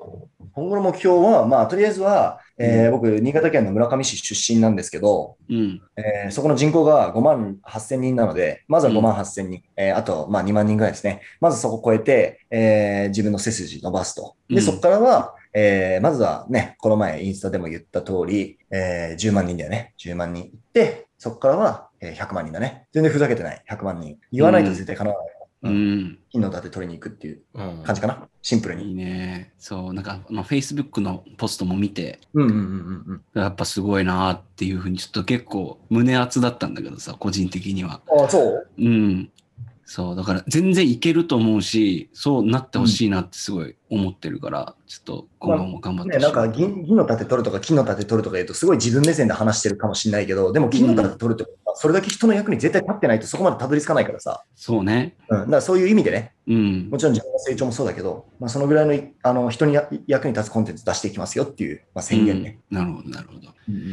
[0.53, 5.81] 今後の目標は、まあ、とりあえずは、えー僕、新潟県の村上市出身なんですけど、うん。
[5.95, 11.21] えーそこの人口が5万8千人なので、まずは5万8千人、えーあと、まあ、2万人ぐらいですね。
[11.39, 14.35] まずそこを超えて、えー自分の背筋伸ばすと。
[14.49, 19.93] で、うんそこからは、えーまずはね、この前インスタでも言った通り、えー10万人だよね。
[19.97, 22.87] 10万人行って、そこからは、えー100万人だね。
[22.91, 23.63] 全然ふざけてない。
[23.69, 24.17] 100万人。
[24.31, 25.35] 言わないと絶対叶わない。
[25.63, 26.19] うん。
[26.29, 28.27] 金の盾取りに行くっていううん感じかな。
[28.41, 28.89] シンプルに。
[28.89, 29.53] いいね。
[29.57, 33.41] そう、なんか、まあ、Facebook のポストも見て、うんうんうんうんうん。
[33.41, 38.01] やっぱすごいなっていうふうに、ちょっと結構胸熱だったんだけどさ、個人的には。
[38.11, 38.67] あ、そう？
[38.77, 39.31] うん。
[39.85, 46.35] そう、だから全然いけると思うし、そうなってほしいなってすごい思ってるから、ちょっと今後も頑張ってね、ほしい。
[46.35, 54.43] なんか銀銀の盾取るとか金の盾取るとか言うと、すごい自分目線で話してるかもしれないけど、でも金の盾取るってことは、それだけ人の役に絶対立ってないとそこまでたどり着かないからさ。
[54.55, 55.15] そうね。
[55.29, 55.39] うん。
[55.41, 56.97] だからそういう意味でね、うんも。
[56.97, 62.57] ちろん自分の成長もそうだけど、まあ、そのぐらいのいあの人にや役に立つコンテンツ出していきますよっていう、まあ、宣言ね。
[62.71, 63.49] うんなるほど、なるほど。
[63.69, 63.85] うんうんう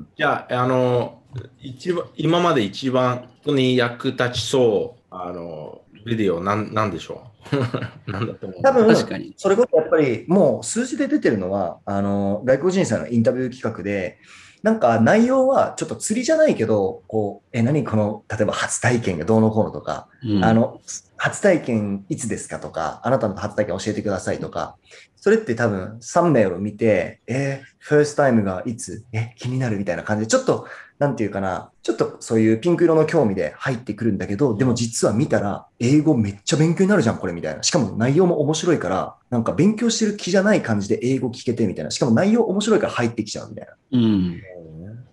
[0.00, 1.22] んじゃあ、あの、
[1.60, 7.56] 一番今まで一番人に役立ちそう、あの、ビデオなんなんでしょう？
[8.10, 8.62] なんだと思う？
[8.62, 9.34] 多分確かに。
[9.36, 14.18] それこそやっぱりもう数字で出てるのは、あの外国人さんのインタビュー企画で、
[14.62, 17.82] なんか内容はちょっと釣りじゃないけど、こう、え、何？
[17.82, 20.44] この、例えば初体験がどうのこうのとか、うん。
[20.44, 20.80] あ、の、
[21.16, 24.76] 初体験いつですかとか、あなたの初体験教えてくださいとか、
[25.16, 29.04] それって多分3名を見て、えー、ファーストタイムがいつ？
[29.12, 30.66] え、気になるみたいな感じで、ちょっと、
[31.00, 37.62] なんていうかな、ちょっとそういうピンク色の興味で入ってくるんだけど、でも実は見たら、英語めっちゃ勉強になるじゃん、これみたいな。
[37.62, 41.90] しかも内容も面白いから、なんか勉強してる気じゃない感じで英語聞けてみたいな。
[41.90, 43.74] しかも内容面白いから入ってきちゃうみたいな。
[43.92, 44.42] うん。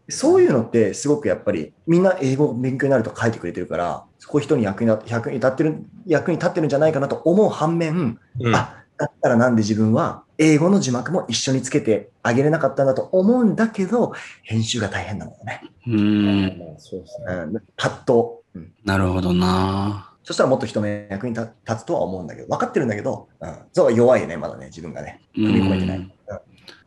[0.10, 15.62] そういうのってすごくやっぱりみんな英語勉強になると書いてくれてるから、そこ人に役に立役に立ってる、役に立ってるんじゃないかなと思う反面、うんあ、だったらなんで自分は英語の字幕も一緒につけてあげれなかったんだと思うんだけど、編集が大変なんだよね。
[15.88, 16.46] うん。
[16.60, 17.26] まあそうですね。
[17.34, 18.14] うん、葛藤。
[18.56, 20.14] うんなるほどな。
[20.24, 25.22] そしたらもっと人の役に立立つとは思うんだけど、分かってるんだけど、うん、そう弱いね、まだね、自分がね。
[25.36, 26.00] う踏み込めてない。
[26.00, 26.12] ん。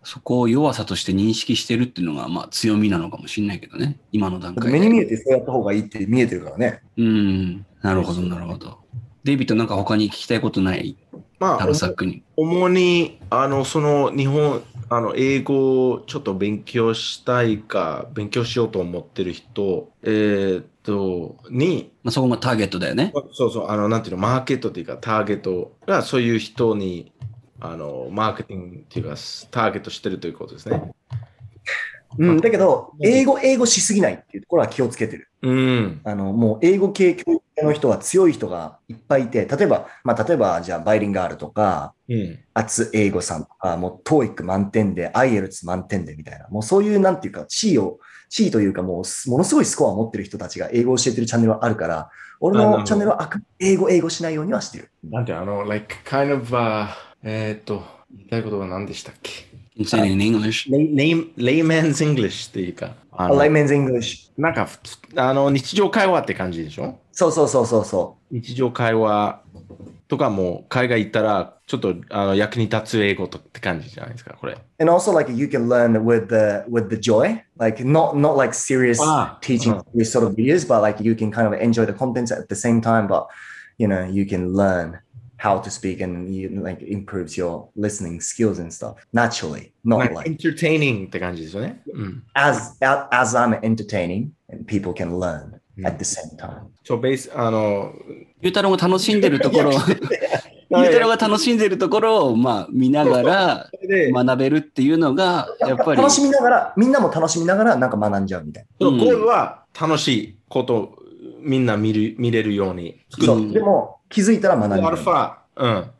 [0.03, 3.99] そこを弱さとして認識してるっていうのが、まあ強みなのかもしれないけどね。
[4.13, 4.79] 今の段階で。
[4.79, 6.83] 目に見えてそうやった方がいいって見えてるからね。
[6.97, 7.67] うん。
[7.83, 8.79] なるほど、なるほど。
[9.25, 10.97] デイビッドなんか他に聞きたいことない？
[11.41, 12.23] まあタロ、サックに。
[12.37, 23.13] 主に、あの、その日本、あの、英語をちょっと勉強したいか、勉強しようと思ってる人、えーっと、に、まあ、そこがターゲットだよね。
[23.33, 27.11] そうそう、あの、なんていうの、マーケットっていうか、ターゲットがそういう人に、
[27.59, 29.15] あの、マーケティングっていうか、
[29.51, 30.93] ターゲットしてるということですね。
[32.19, 35.29] うん、だけど、英語、英語しすぎないっていうところは気をつけてる。
[35.43, 36.01] うん。
[36.05, 42.39] あの、もう英語系教育系の人は強い人がいっぱいいて、例えば、まあ、例えば、じゃあ、バイリンガールとか、うん。
[42.53, 54.91] 厚英語さんとか、もう、トーイック満点で、アイエルツ満点でみたいな、もうそういう、なんていうか、地位を、地位というか、もう、ものすごいスコアを持ってる人たちが英語を教えてるチャンネルはあるから、俺のチャンネルはあく英語、英語しないようにはしてる。
[55.05, 56.89] なんていうのあの、like, kind of, uh,
[57.23, 59.50] えーっと、言いたいことは何でしたっけ？
[59.77, 60.69] Can you say it in English?
[60.69, 64.31] Lay- Layman's English っていうか、あの Layman's English。
[64.37, 69.43] なんか、ふつあの、日常会話って感じでしょそうそうそうそうそ日常会話
[70.09, 74.55] とかも海外行ったらちょっとあの役に立つ英語とって感じじゃないですか、これ。
[74.55, 74.57] う。
[74.81, 77.43] And also, like, you can learn with the, with the joy.
[77.59, 79.85] Like, not, not like serious Ah, teaching uh-huh.
[79.95, 82.57] these sort of videos, but like, you can kind of enjoy the contents at the
[82.57, 83.29] same time, but,
[83.79, 84.99] you know, you can learn
[85.41, 90.15] how to speak and you like improves your listening skills and stuff naturally, not か
[90.15, 91.83] like エンターテイニングって感じですよね。
[91.95, 92.23] うん。
[92.35, 95.87] as as I'm entertaining and people can learn Mm.
[95.87, 96.67] at the same time.
[96.85, 97.93] そう、ベース、あの、
[98.41, 111.00] ゆうたろうが楽しんでるところ、ゆうたろうが楽しんでるところを、まあ、見ながらで、学べるっていうのが、やっぱり、楽しみながら、みんなも楽しみながらなんか学んじゃうみたいそううんゴールは楽しいことを
[111.43, 113.27] みんな見る見れるようにな。
[113.27, 114.89] そううんでも気づいたら学んじゃう。
[114.89, 115.91] アルファ、うん。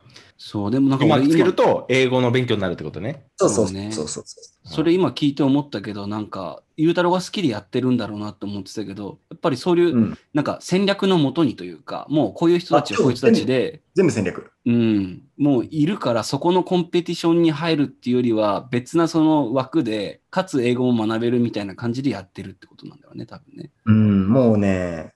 [0.43, 3.25] そう、でもなんか俺今つける今、と英語の勉強になるってことね。
[3.37, 4.73] そうそうそうねそうそうそう。
[4.73, 10.17] それ今聞いて思ったけど、なんか、ゆうたろうが好きでやってるんだろうなと思ってたけど、やっぱりそういう、うん。
[10.33, 14.51] なんか戦略のもとにというか、もうこういう人たちはあこういう人たちで、全部戦略。
[14.65, 23.69] うん、もういるから、そこのコンペティションに入るっていうよりは、別なその枠で、かつ英語も学べるみたいな感じでやってるってことなんだよね、多分ね。
[23.85, 25.13] うん、もうね、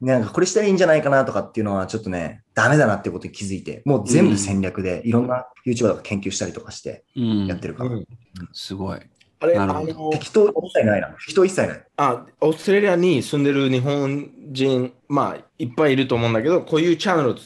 [0.00, 7.46] なんかこれしたらいいんじゃないかなとかっていうのはちょっとね、ダメだなっていうことに気づいて、もう全部戦略でいろんな YouTuber とか研究したりとかしてうん。
[7.46, 7.90] やってるから。
[7.90, 8.06] うん
[8.52, 9.00] すごい。
[9.38, 11.08] あれ、あの、適当一切ないな。
[11.08, 11.84] 適当一切ない。
[11.96, 17.36] あ、オーストラリアに住んでる日本人、まあ、いっぱいいると思うんだけど、こういうチャンネルを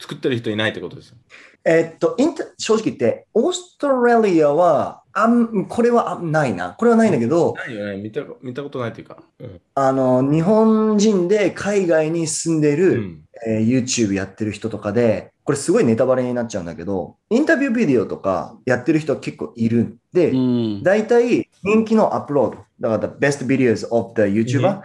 [0.00, 1.16] 作ってる人いないってことですよ。
[1.64, 6.70] えっと、インタ正直言って、オーストラリアは、あん、これはあないな。
[6.70, 8.02] これはないんだけど、ないよね。
[8.02, 9.22] 見た見たことないっていうか。
[9.38, 9.60] うん。
[9.74, 13.20] あの、日本人で海外に住んでうる、ん。
[13.46, 20.82] えー YouTube やってる人とかで、これすごいネタバレになっちゃうんだけど、インタビュービデオとかやってる人は結構いるんで、うん。
[20.82, 24.80] 大体人気のアップロード、だから The Best Videos of the YouTuber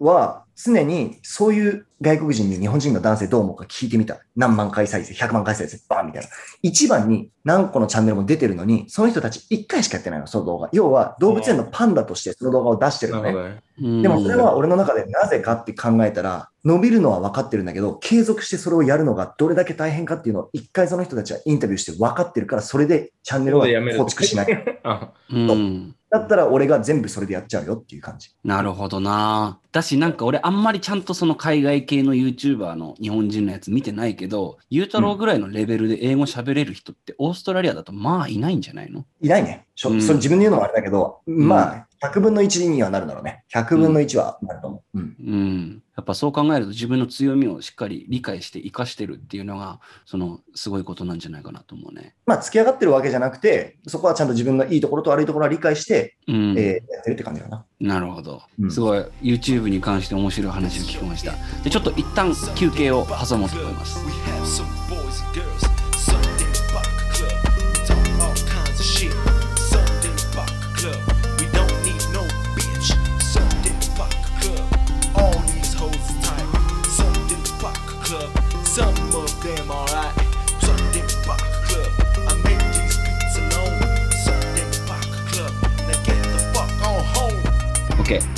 [0.00, 4.20] は常にそういう外国人に日本人の男性どう思うか聞いてみた。
[4.36, 6.28] 何万回再生、100万回再生、バーンみたいな。
[6.62, 10.68] 一番に何個のチャンネルも出てるのに、その人たち1回しかやってないの、その動画。
[10.72, 13.32] 要は動物園のパンダとしてその動画を出してるのね。
[13.32, 13.62] ね。
[13.80, 24.46] うんでもそれは俺の中でなぜかって考えたら、伸びるのは分かってるんだけど、継続してそれをやるのがどれだけ大変かっていうのを一回その人たちはインタビューして分かってるから、それでチャンネルを構築しない。
[24.82, 25.94] あうん。
[26.12, 28.30] だったら俺が全部それでやっちゃうよっていう感じ。
[28.44, 29.58] なるほどな。
[29.72, 39.06] だし、なんか俺あんまりちゃんとその海外系の YouTuber の日本人のやつ見てないけど、ゆうたろうぐらいのレベルで英語喋れる人ってオーストラリアだとまあいないんじゃないの？
[39.22, 39.66] いないね。
[39.74, 43.44] しょうんそれ自分で言うのもあれだけど、まあ、100分の1にはなるだろうね。
[43.54, 44.98] 100分の1はなると思う。
[44.98, 45.16] うん。
[45.20, 45.82] うん。
[45.96, 52.16] やっぱそう考えると自分の強みをしっかり理解して活かしてるっていうのが、そのすごいことなんじゃないかなと思うね。
[52.26, 56.58] まあ、付き上がってるわけじゃなくて、そこはちゃんと自分のいいところと悪いところは理解して、うん。
[56.58, 57.64] えーやってるって感じかな。
[57.78, 58.66] なるほどう。
[58.66, 61.32] んすごい YouTube に関して面白い話を聞きました。
[61.62, 64.00] で、ちょっと一旦休憩を挟もうと思います。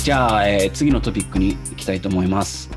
[0.05, 2.69] じゃあ、えー次のトピックに行きたいと思います。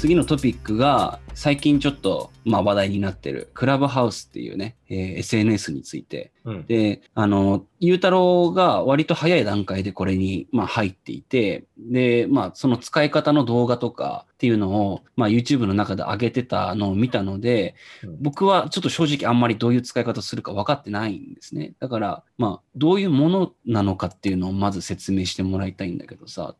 [0.00, 6.32] 次のトピックが最近ちょっと、まあ、話題になってるクラブハウスっていうね、えー SNS について。
[6.44, 6.66] うん。
[6.66, 21.74] で、あの、ゆうたろうが割と早い段階でこれに、まあ、入っていて、で、まあ、その使い方の動画とかっていうのを、まあ、YouTube の中で上げてたのを見たので、うん僕はちょっと正直あんまりどういう使い方するか分かってないんですね。
[21.78, 26.54] だから、まあ、どういうものなのかっていうのをまず説明してもらいたいんだけどさ、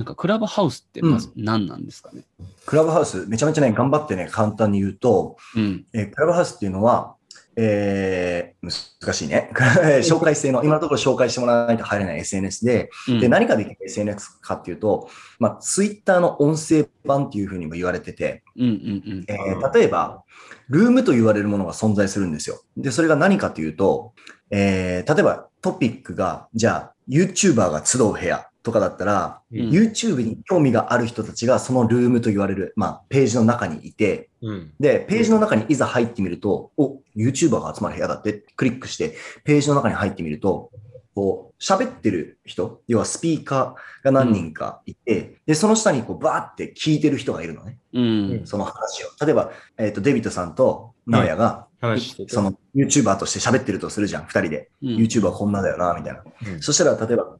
[0.00, 2.22] なんかクラブハウスってまず何なんですかね？
[2.64, 5.84] クラブハウス、めちゃめちゃね、頑張ってね、簡単に言うと、うん。
[5.92, 7.16] えークラブハウスっていうのは、
[7.54, 8.70] えー
[9.02, 9.50] 難しいね。
[10.02, 18.70] 紹介制の、今のところ紹介してもらわないと入れない SNS で、うんで、何ができる SNS かっていうと、まあ、ツイッターの音声版っていうふうにも言われてて、うんうんう
[19.16, 20.22] んえー例えば、
[20.70, 22.62] ルームと言われるものが存在するんですよ。
[22.78, 24.14] で、それが何かというと、
[24.50, 34.72] えー例えばトピックが、じゃあ、YouTuber が集う部屋とかだったら、うん YouTube に興味がある人たちがそのルームと言われる、まあ、ページの中にいて、うん。
[34.78, 40.70] で、ページの中にいざ入ってみると、お、YouTuber が集まる部屋だってクリックして、ページの中に入ってみると、
[41.14, 47.78] こう、喋ってる人、要はスピーカーが何人かいて、で、その下にこう、バーって聞いてる人がいるのね。
[47.92, 49.08] うんその話を。
[49.24, 52.32] 例えば、えっ、と、デビットさんと直哉が、話してて。
[52.32, 54.70] その YouTuber として喋ってるとするじゃん、二人で。
[54.82, 56.22] うん YouTuber こんなだよな、みたいな。
[56.52, 57.36] うんそしたら、例えば、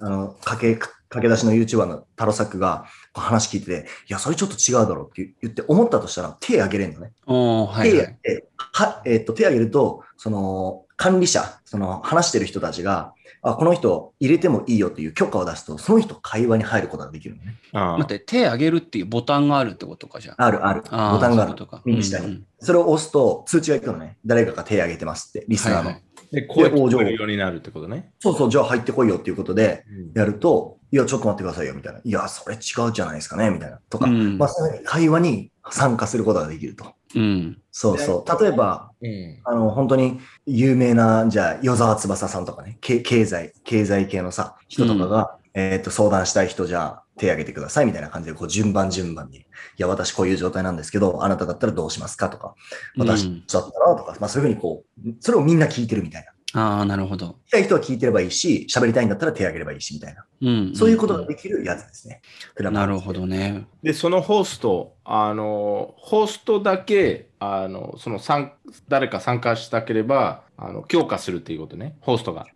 [0.00, 7.12] あの、駆け、駆け出しの YouTuber のタロサックが話聞いてて、いや、それちょっと違うだろうって言って思ったとしたら、手挙げれんのね。
[7.26, 7.90] はいはい。
[7.90, 17.54] 手挙げて、は、えっ、と、手挙げると、その、管理者、その、話してる人たちが、あ、この人入れてもいいよっていう許可を出すと、その人会話に入ることができるのね。
[17.72, 20.44] ああ待って、手上げるっていうボタンがあるってことかじゃあ。
[20.44, 20.82] あるある。
[20.82, 21.80] ボタンがあるとか。
[21.86, 22.26] 右下に。
[22.26, 24.18] うんそれを押すと通知がいくのね。
[24.26, 25.84] 誰かが手挙げてますって、リスナーの。
[25.86, 28.12] はいはいで、声聞こえるようになるってことね。
[28.20, 32.00] そうそう、じゃあ入ってこいよっていうことで、うんやると、いや、ちょっと待ってくださいよ、みたいな。
[32.04, 32.58] いや、それ違
[32.88, 33.80] うじゃないですかね、みたいな。
[33.88, 36.94] とか、うんまあ、そういうふうに会話に参加することができると。
[37.14, 37.62] うん。
[37.70, 38.42] そうそう。
[38.42, 39.40] 例えば、うん。
[39.44, 49.42] あの、本当に有名な、じゃあ、与沢翼さんとかね、け経済、経済系のさ、人とかが、ええっ、と、相談したい人じゃあ手挙げてくださいみたいな感じで、こう順番順番に、い
[49.76, 52.54] や、私こういう状態なんですけど、あなただったらどうしますかとか、
[52.96, 56.29] 私うんだったらとか、まあそういうふうにこう、それをみんな聞いてるみたいな。
[56.54, 57.36] ああ、なるほど。
[57.46, 60.24] 聞きたい人は聞いてればいいし、喋りたいんだったら手挙げればいいしみたいな。
[60.42, 60.74] うん。
[60.74, 62.22] そういうことができるやつですね。
[62.58, 63.66] なるほどね。
[63.82, 68.52] で、そのホスト、あの、ホストだけ、あの、その参、
[68.88, 72.46] 誰か参加したければ、あの、強化するっていうことね、ホストが。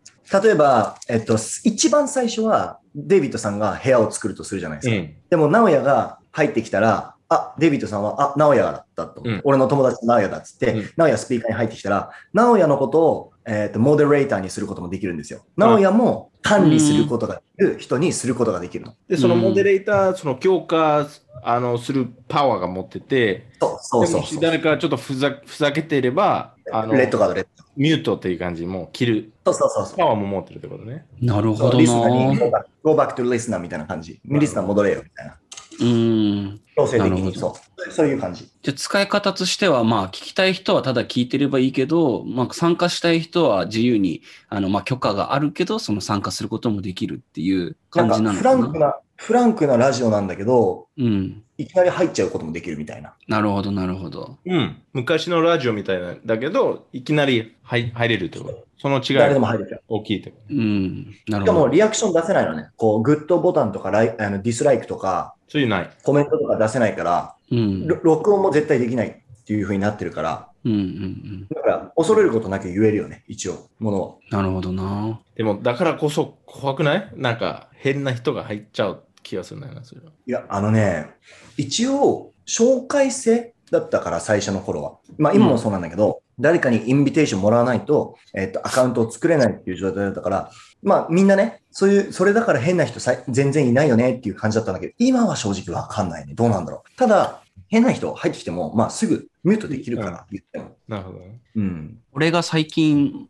[0.43, 5.03] 例えば、えっと、一番最初は、デイビッドさんが部屋を作るとするじゃないですか。
[5.03, 5.15] ん。
[5.31, 9.23] でも、直哉が入ってきたら、あ、デイビッドさんは、あ、直哉だったと。
[9.25, 15.45] うん俺の友達の直哉だっつって、うん直哉スピーカーに入ってきたら、直哉のことを、えっと、モデレーターにすることもできるんですよ。
[15.57, 18.95] 直哉も管理することができる人にすることができるの。
[19.09, 21.07] で、そのうんモデレーター、その強化、
[21.43, 27.65] あの、するパワーが持ってて、そうそうそうでもし誰かちょっとふざふざけていれば、あの、レッドカード、レッド。
[27.77, 29.97] ミュートっていう感じも切る、そうそうそうそう。
[29.97, 31.05] パワーも持ってるってことね。
[31.21, 32.39] なるほどリスナーにな。
[32.39, 34.21] go back, go back to listener みたいな感じ。
[34.25, 35.37] リスナー戻れよみたいな。
[35.81, 36.61] うん。
[36.77, 37.35] 強制的に。
[37.35, 37.57] そ
[37.87, 37.93] う。
[37.93, 38.49] そういう感じ。
[38.63, 48.67] じゃあ使い方としては、まあ、聞きたい人はただ聞いてればいいけど、まあ、参加したい人は自由に、あの、まあ、許可があるけど、その参加することもできるっていうなんか感じなのフラかな。
[48.67, 51.44] ンクな、フランクなラジオなんだけど、うん。
[51.57, 53.15] いきなり入っちゃうこともできるみたいな。
[53.29, 54.39] なるほど、なるほど。
[54.45, 54.83] うん。
[54.93, 58.65] 昔のラジオみたいなんだけど、いきなり入入れるってこと。
[58.79, 59.83] その違い誰でがも入れちゃう。
[59.89, 61.15] 大きいってこうん。
[61.29, 61.73] なるしかもほど。
[61.73, 62.71] リアクション出せないのね。
[62.77, 65.53] こう、グッドボタンとかライあのディスライクとか、と。
[65.53, 65.91] そういうない。
[66.03, 67.87] コメントとか出せないから、うん。
[67.87, 71.47] ろ録音も絶対できないっていう風になってるから、うんうんうん。
[71.55, 74.21] だから恐れることなく言えるよね、一応、ものを。
[74.31, 75.21] なるほどな。
[75.37, 77.13] でも、だからこそ怖くない？
[77.17, 80.13] なんか変な人が入っちゃう気がするんだよな、それは。
[80.27, 81.11] いや、あのね、
[81.57, 84.99] 一応、紹介制だったから、最初の頃は。
[85.19, 90.51] まあ、今もそうなんだけど、誰かにインビテーションもらわないと、えっ、と、アカウントを作れないっていう状態だったから、
[90.83, 96.35] まあ、みんなね、そういう、それだから変な人さい全然いないよねっていう感じだったんだけど、今は正直わかんないね。
[96.35, 96.99] どうなんだろう。
[96.99, 100.77] ただ、変な人入ってきても、まあ、すぐミュートできるから、言っても。
[100.87, 101.41] なるほどね。
[101.57, 101.99] うん。
[102.13, 103.29] 俺が最近、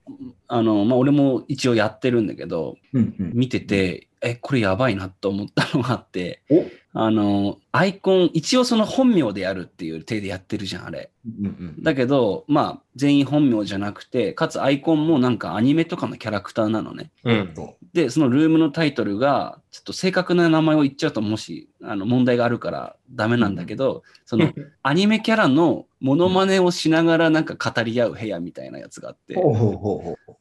[0.48, 3.30] あの、まあ、俺も一応やってるんだけど、うん、うん。
[3.34, 6.64] 見てて、え、これやばいなと思ったのがあって、お？
[6.96, 11.10] あの、アイコン、一応その本名でやるっていう体でやってるじゃん、あれ。
[11.26, 17.10] うんうんだけど、まあ、全員本名じゃなくて、かつアイコンもなんかアニメとかのキャラクターなのね。
[17.24, 17.52] うん。
[17.54, 29.32] そで、そのルームのタイトルが、ちょっと正確な名前を言っちゃうと、もし、あの、問題があるからダメなんだけど、その、 アニメキャラのモノマネをしながらなんか語り合う部屋みたいなやつがあって。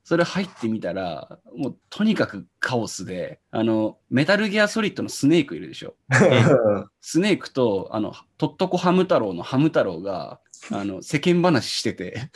[0.04, 5.96] それ入ってみたら、もうとにかくカオスで、あの、メタルギアソリッドのスネークいるでしょ。
[7.00, 12.30] スネークと、あの、とっとこハム太郎のハム太郎が、あの、世間話してて、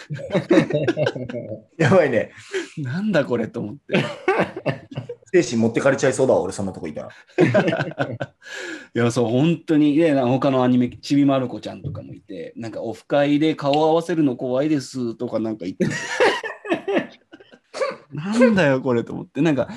[1.78, 2.32] やばいね。
[2.78, 4.04] なんだこれと思って。
[5.34, 7.10] 精神持ってかれちゃいそうだわ、俺そんなとこいたら。
[7.10, 7.12] い
[8.94, 15.94] や、そう、本当に、で、なんか他のアニメ、ちびまる子ちゃんとかもいて、なんかオフ会で顔合わせるの怖いですとかなんか言ってて。
[18.12, 19.42] なんだよ、これと思って。
[19.42, 19.68] なんか、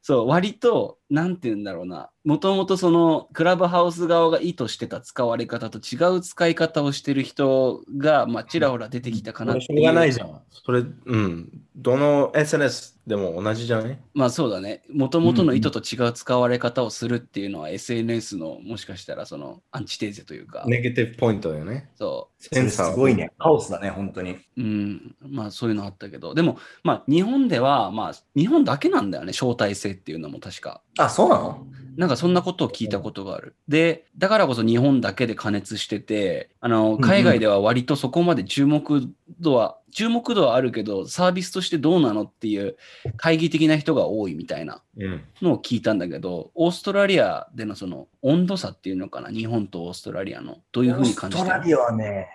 [0.00, 2.10] そう、割と、なんて言うんだろうな。
[2.24, 10.40] もともとその、クラブハウス側が意図してた使われ方と違う使い方をしてる人が、まあ、ちらほら出てきたかなってしょうがないじゃん。
[10.50, 11.48] それ、うん。
[11.76, 13.98] どの SNS でも同じじゃない？
[14.12, 14.82] まあそうだね。
[14.92, 21.90] もともとの意図と違う使われ方をするっていうのは SNS のもしかしたらそのアンチテーゼというか、ネガティブポイントだよね。
[21.94, 23.32] そそれすごいね。
[23.38, 24.32] カオスだね、本当に。
[24.32, 30.82] う、うん、まあそういうのあったけど、でもまあ日本ではまあ日本だけなんだよね、招待制っていうのも確か。
[31.04, 31.66] あ、そうなの？
[31.96, 33.56] なんかそんなことを聞いたことがある。
[33.68, 39.02] で、だからこそ日本だけで加熱してて、あの、うん海外では割とそこまで注目
[39.40, 42.76] 度は、注目度はあるけど、サービスとしてどうなのっていう
[43.16, 45.24] 懐疑的な人が多いみたいなうん。
[45.42, 50.58] のを聞いたんだけど、オーストラリアでのその温度差っていうのかな、日本とオーストラリアの。
[50.72, 51.48] どういうふうに感じてる？
[51.48, 52.28] オーストラリアはね、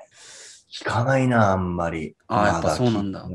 [0.76, 2.18] 聞かないな、あんまり。
[2.28, 3.26] ああ、やっぱまそうなんだ。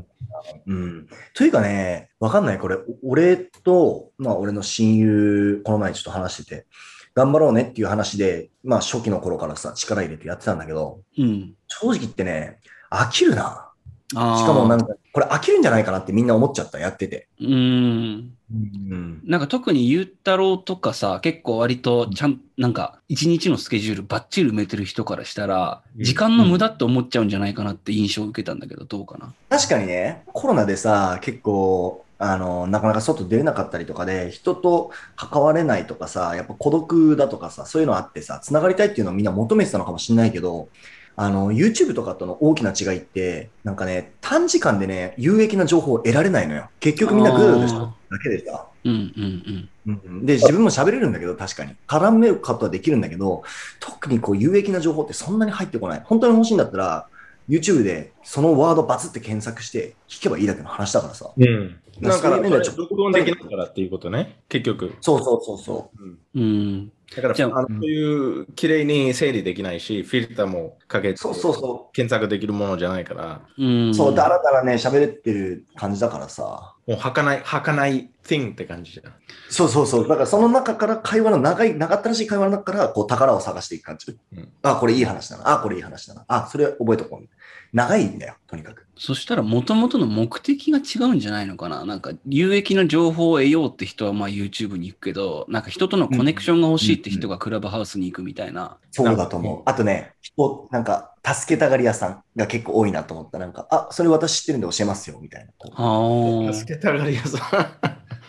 [0.67, 1.07] うん。
[1.33, 2.59] というかね、わかんない。
[2.59, 6.67] これ、お俺と、まあ、俺の親友、この前ちょっと話してて、
[7.15, 11.55] 頑張ろうねっていう話で、まあ、初期の頃からさ、力入れてやってたんだけど、うん。
[11.67, 12.59] 正直言ってね、
[12.91, 13.71] 飽きるな。
[14.15, 14.37] ああ。
[14.37, 17.27] しかもなんか、これ飽きるんじゃないかなってみんな思っちゃった、やってて。
[17.39, 18.31] うーん。
[18.53, 18.55] う
[18.95, 19.21] ん。
[19.25, 29.33] なんか特にゆうたろうとかさ、結構割とちゃん、なんか一日のスケジュールバッチリ埋めてる人からしたら、うん時間の無駄って思っちゃうんじゃないかなって印象を受けたんだけど、どうかな？
[29.49, 40.69] 確かにね、コロナでさ、結構、あの、なかなか外出れなかったりとかで、人と関われないとかさ、やっぱ孤独だとかさ、そういうのあってさ、つながりたいっていうのをみんな求めてたのかもしれないけど、
[41.15, 46.69] あの、YouTube とかとの大きな違いって、なんかね、短時間でね、有益な情報を得られないのよ。
[46.79, 47.93] 結局みんなグーグルしただ
[48.23, 51.75] けでさ、うんうんうんで、自分も喋れるんだけど、確かに。
[51.87, 53.43] 絡めることはできるんだけど、
[53.79, 56.01] 特にこう有益な情報ってそんなに入ってこない。
[56.03, 57.07] 本当に欲しいんだったら、
[57.49, 61.31] YouTube でそのワードバツって検索して聞けばいいだけの話だからさ。
[61.35, 61.79] うん。
[62.01, 64.93] だから、そういう面ではちょっと録音できないからっていうことね、結局。
[65.01, 66.41] そうそうそうそうんうん。
[66.41, 66.91] うん。
[67.15, 71.11] だから、じゃああのそういう綺麗に整理できないし、フィルターもかけう。
[71.13, 73.93] てそうそうそ検索できるものじゃないから、う。
[73.93, 76.75] そう、だらだらね、喋れてる感じだからさ。
[76.87, 79.13] もう儚い、儚い thing って感じじゃん。
[79.49, 80.07] そうそうそう。
[80.07, 84.17] だからその中から会話の長い、長ったらしい会話の中からこう宝を探していく感じ。
[84.37, 85.51] うんあ、これいい話だな。
[85.51, 86.23] あ、これいい話だな。
[86.29, 87.27] あ、それ覚えとこう。
[87.73, 88.85] 長いんだよ、とにかく。
[88.97, 91.85] そしたら、もともとの目的が違うんじゃないのかな？
[91.85, 98.77] なんか、有益な情報を得ようって人は、まあ YouTube に行くけど、なんか人とのコネクションが欲しいって人がクラブハウスに行くみたいな。
[98.91, 99.61] そうだと思う。
[99.65, 103.39] あとね、人、なんか、助けたがり屋さんが結構多いなと思った。
[103.39, 105.51] なんか、あ、それ私知ってるんで教えますよ、みたいな。
[105.73, 106.53] ああ。
[106.53, 107.41] 助けたがり屋さん。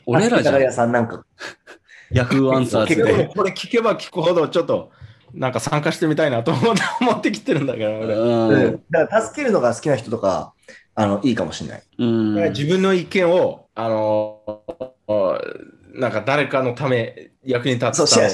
[0.07, 0.65] 俺らじゃん助けたがり。
[0.65, 1.25] 屋さんなんか、
[2.13, 3.27] ヤフーアンサーズ結構で。
[3.35, 4.91] これ聞けば聞くほど、ちょっと、
[5.35, 8.15] なんか参加してみたいなと思って思ってきてるんだけど、俺。
[8.15, 8.83] うん。
[8.91, 10.53] だから助けるのが好きな人とか、
[10.95, 11.83] あの、いいかもしれない。
[11.99, 12.35] うん。
[12.51, 14.41] 自分の意見を、あの
[15.95, 18.31] なんか誰かのため、役に立つそうシェア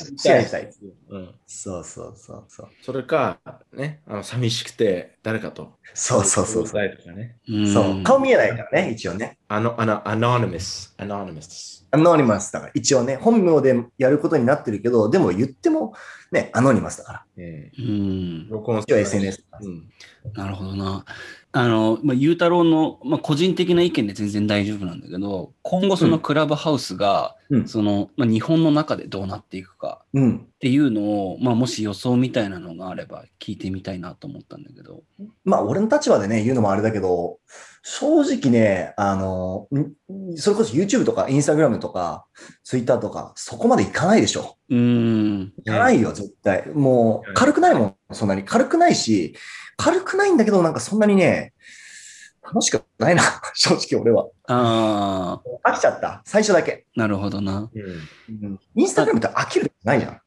[0.00, 0.70] したい。
[1.10, 1.34] うん。
[1.46, 2.68] そうそうそうそう。
[2.82, 3.38] それか、
[3.72, 5.74] ね、あの寂しくて誰かと。
[5.94, 6.82] そうそうそうそう。
[6.82, 7.36] ね。
[7.48, 8.02] うんそう。
[8.02, 9.38] 顔見えないからね、一応ね。
[9.48, 10.94] あの、あの、アノニマス。
[10.96, 11.86] アノニマス。
[11.90, 15.92] アノニマスだから、一応ね、本名でやることになってるけど、でも言っても、
[16.30, 17.24] ね、アノニマスだから。
[17.36, 17.44] うん。
[17.44, 18.48] うん。
[18.48, 19.44] 録音一応 SNS。
[19.60, 19.88] うん。
[20.32, 21.04] なるほどな。
[21.52, 30.36] あの、まあ、ゆうたろうの、まあ、個人的な意見で全然大丈夫なんだけど、今後そのクラブハウスが、うんその、まあ、日本の中でどうなっていくかうん。
[30.38, 35.02] っていうのを、まあ、もし予想みたいなのがあれば聞いてみたいなと思ったんだけど。
[35.44, 37.38] まあ、俺の立場でね、言うのもあれだけど、
[37.82, 42.24] 正直ね、あの、んそれこそ YouTube とか Instagram とか
[42.64, 44.56] Twitter とか、そこまでいかないでしょ。
[44.70, 45.52] うーん。
[45.62, 46.70] いかないよ、絶対。
[46.70, 48.44] もう、軽くないもん、そんなに。
[48.44, 49.36] 軽くないし、
[49.76, 51.52] 軽くないんだけど、なんかそんなにね、
[52.42, 53.22] 楽しくないな、
[53.54, 54.26] 正直俺は。
[54.46, 56.86] ああ、飽きちゃった、最初だけ。
[56.96, 57.70] なるほどな。
[57.72, 57.78] う
[58.32, 58.60] ん。
[58.74, 60.20] インスタグラムって飽きるってないじゃん。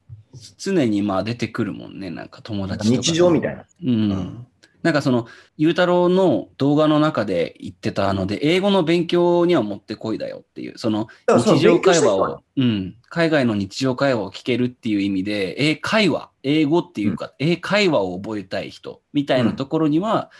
[0.58, 3.02] 常にまあ出てくるもんね、なんか友達とか。
[3.02, 3.64] 日常みたいな。
[3.82, 4.08] うん。
[4.10, 4.46] ん
[4.86, 5.26] なんかその、
[5.56, 20.30] ゆうたろうの動画の中で言ってたので、英語の勉強にはもってこいだよっていう、その日常会話を、うん、海外の日常会話を聞けるっていう意味で、英会話、英語っていうか、英会話を覚えたい人みたいなところには、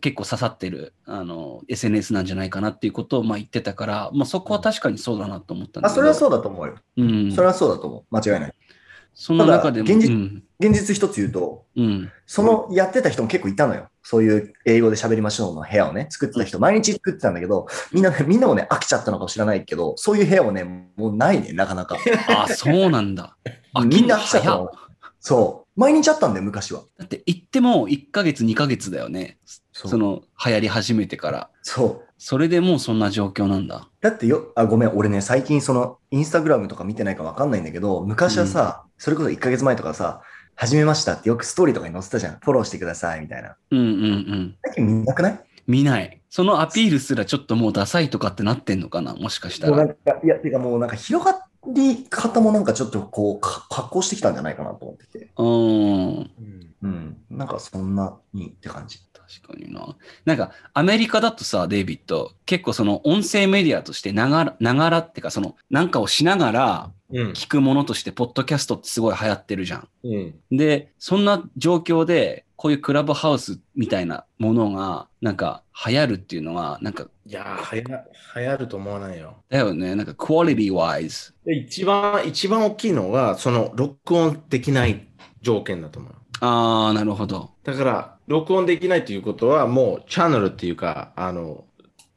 [0.00, 6.00] 結構刺さってる、あの、SNS なんじゃないかなっていうことをまあ言ってたから、まあそこは確かにそうだなと思ったんだあ、けど。
[6.00, 6.74] それはそうだと思うよ。
[6.96, 7.32] うん。
[7.32, 8.04] それはそうだと思う。
[8.10, 8.54] 間違いない。
[9.14, 10.42] その中でも、現実うん。
[10.60, 12.10] 現実一つ言うと、うん。
[12.26, 13.88] そのやってた人も結構いたのよ。
[14.02, 20.64] そういう英語で喋りましょうの部屋をね、作ってた人、毎日作ってたんだけど、みんな、みんなもね、飽きちゃったのかもしれないけど、そういう部屋もね、
[20.96, 21.96] もうないね、なかなか。
[22.28, 23.36] あ、そうなんだ。
[23.74, 24.70] あ みんな飽きちゃったの。
[25.20, 25.80] そう。
[25.80, 26.82] 毎日あったんだよ、昔は。
[26.98, 29.38] だって言っても1ヶ月2ヶ月だよね。
[29.72, 31.50] そその流行り始めてから。
[31.62, 32.11] そう。
[32.24, 33.88] それでもうそんな状況なんだ。
[34.00, 40.22] だってよ、あ、ごめん、俺ね、最近その、インスタグラムとか見てないかわかんないんだけど、昔はさ、それこそ1ヶ月前とかさ、
[40.54, 42.38] 始めましたってよくストーリーとかに載せたじゃん。
[42.38, 43.56] フォローしてください、みたいな。
[43.72, 44.56] うんうんうん。
[44.62, 45.40] 最近見なくない？
[45.66, 46.22] 見ない。
[46.30, 49.16] そのアピールすらちょっともうダサいとかってなってんのかな？
[49.16, 49.76] もしかしたら。
[49.76, 55.28] もうなんか、いや、てかもうなんか広がり方もなんかちょっとこう、か格好してきたんじゃないかなと思ってて。
[55.36, 56.30] うん
[56.82, 57.16] うん。
[57.30, 59.00] なんかそんなにって感じ。
[59.40, 59.96] 確かにな。
[60.24, 67.30] なんかアメリカだとさ、デイビッド、結構その音声メディアとしてながら、ながらってかそのなんかをしながらうん。
[67.32, 69.88] 聞くものとして、ポッドキャストってすごい流行ってるじゃん。
[70.02, 70.34] うん。
[70.50, 79.36] で、そんな状況で、こういうクラブハウスみたいなものが、なんか流行るっていうのは、なんか、いやー、流行ると思わないよ。
[79.50, 79.94] だよね。
[79.94, 81.34] なんか、クオリティ wise。
[81.44, 85.06] で一番、一番大きいのは、その、録音できない
[85.42, 86.14] 条件だと思う。
[86.40, 87.50] あー、なるほど。
[87.64, 91.64] だから、録音できないということは、もう、チャンネルっていうか、あの、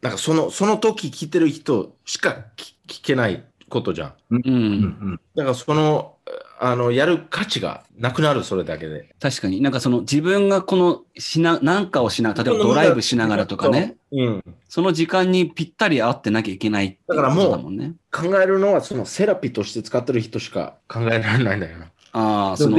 [0.02, 4.14] なんかその、その時聞いてる人しか聞聞けないことじゃん。
[4.30, 4.42] うん。
[4.46, 5.20] うん。
[5.36, 6.16] だから、その、
[6.60, 9.14] あの、やる価値がなくなる、それだけで。
[9.20, 14.44] 確かになんかその自分がこのしな、なんかをしな、例えばドライブしながらとかね、うん。
[14.70, 17.62] その時間にぴったり合ってなきゃいけないだからもう。
[18.12, 21.92] 考えるのは、そのセラピーとして使ってる人しか考えられないんだよな。
[22.14, 22.78] ああ、その、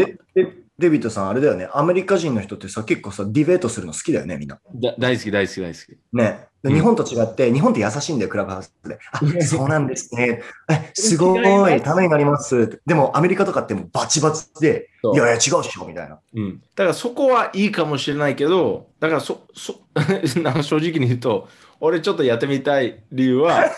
[0.78, 1.68] デビッドさん、あれだよね。
[1.72, 4.58] アメリカ人の人ってさ、結構さ、ディベートするの好きだよね、みんな。
[4.74, 5.98] だ大好き、大好き、大好き。
[6.12, 6.48] ね。
[6.62, 8.98] でうん日本と違って、日本って優しいんだよ、クラブハウスで。
[9.12, 10.42] あ、そうなんですね。
[10.68, 11.38] え、すご
[11.70, 12.80] い、ためになります。
[12.84, 16.18] でも、アメリカとかってもうバチバチで、いやいや、違うっしょ、みたいな。
[16.34, 16.60] うん。
[16.74, 19.76] だからそこはいいかもしれないけど、だからそ、そ、
[20.42, 21.48] な正直に言うと、
[21.80, 23.70] 俺ちょっとやってみたい理由は、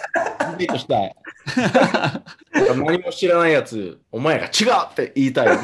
[0.56, 1.14] ディベートしたい。
[2.52, 4.50] 何も知らないやつ、お前が違う
[4.90, 5.58] って言いたい。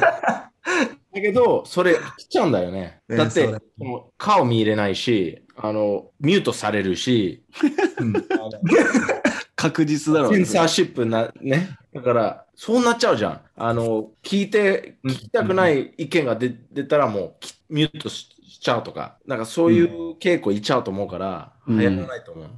[1.12, 3.00] だけど、それ来ちゃうんだよね。
[3.08, 7.44] えーだってそうだ、その顔見入れないし、あの、ミュートされるし、
[9.56, 11.70] 確実だろうねセンサーシップな、ね。
[11.92, 13.40] だから、そうなっちゃうじゃん。
[13.56, 22.50] あの、聞いて、聞きたくない意見が出出たらもうき、ミュートししちゃうとか、なんかそういう傾向いっちゃうと思うから、うん流行らないと思う。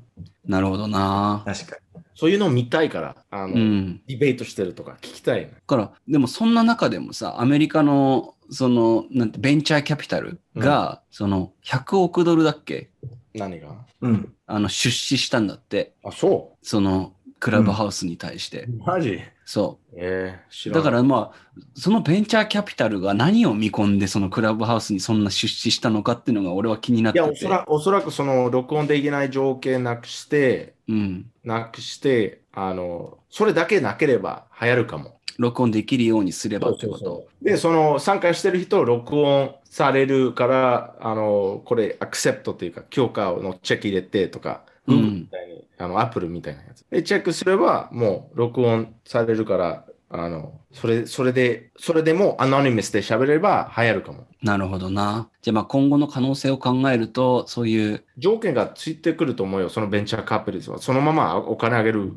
[0.46, 1.42] なるほどな。
[1.44, 1.76] 確か
[2.14, 4.02] そういうのを見たいから、あの、うん。
[4.06, 5.42] ディベートしてるとか聞きたい。
[5.44, 12.90] だから、でもそんな中でもさ、アメリカの、その、なんて、ベンチャーキャピタルが、その、100億ドルだっけ？
[13.34, 13.68] 何が？
[13.68, 13.74] に。
[14.02, 14.32] うん。
[14.46, 15.94] あの、出資したんだって。
[16.04, 18.62] あ、そその、クラブハウスに対して。
[18.62, 19.20] うマジ？
[19.48, 20.72] そえー、知う。
[20.72, 27.40] らないだからまあ、そのベンチャーキャピタルが何を見込んで、そのクラブハウスにそんな出資したのかっていうのが俺は気になっいや、おてて。
[27.42, 31.30] そらおそらくその録音できない条件なくして、うん。
[31.44, 35.20] なくして、あの、それだけなければ流行るかも。
[35.38, 37.28] 録音できるようにすればってこと。
[37.40, 46.84] で、その参加してる人、録音されるから、あの、これ、アクセプトっていうか、許可のチェック入れてとか、うんみたいに、あの、Apple みたいなやつ。
[46.90, 54.26] で、チェックすれば、もう録音されるから、あの、それ、それで、それでもアノニマスで喋れば流行るかも。
[54.42, 55.28] なるほどな。
[55.42, 60.82] じゃあまあ今後の可能性を考えると、そういう、条件がついてくると思うよ、そのベンチャーカピタリズムは。
[60.82, 62.12] そのままお金あげる、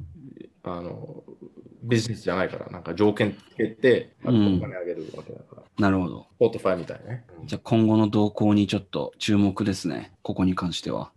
[0.64, 1.24] あの、
[1.82, 5.64] ビジネスじゃないから、なんか条件つけて、お金あげるわけだから。
[5.80, 6.28] なるほど。
[6.38, 7.26] ポートファイみたいね。
[7.46, 10.12] じゃあ今後の動向にちょっと注目ですね。
[10.22, 11.12] ここに関しては。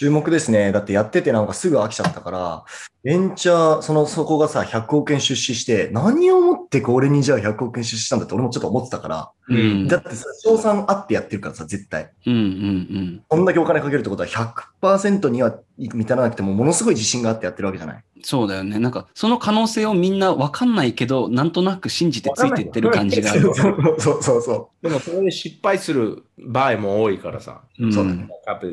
[0.00, 0.72] 注目ですね。
[0.72, 2.64] だってやっててなんかすぐ飽きちゃったから、
[3.02, 9.88] ベンチャー、その、そこがさ、100億円出資して、何をもってこ俺にじゃあ100億円出資したんだって俺もちょっと思ってたから、うん。
[9.88, 12.10] だってさ、賞賛あってやってるからさ、絶対。
[12.26, 17.96] うんうんこんだけお金かけるってことは100%には満たなくても、ものすごい自信があってやってるわけじゃない。
[17.96, 18.22] うん。
[18.22, 18.78] そうだよね。
[18.78, 23.54] なんか、その可能性をみんなわかんないけど、なんとなく信じてついてってる感じがある。
[23.54, 28.28] そうそうそうそでもそれで失敗する場合も多いからさ、うんそうだね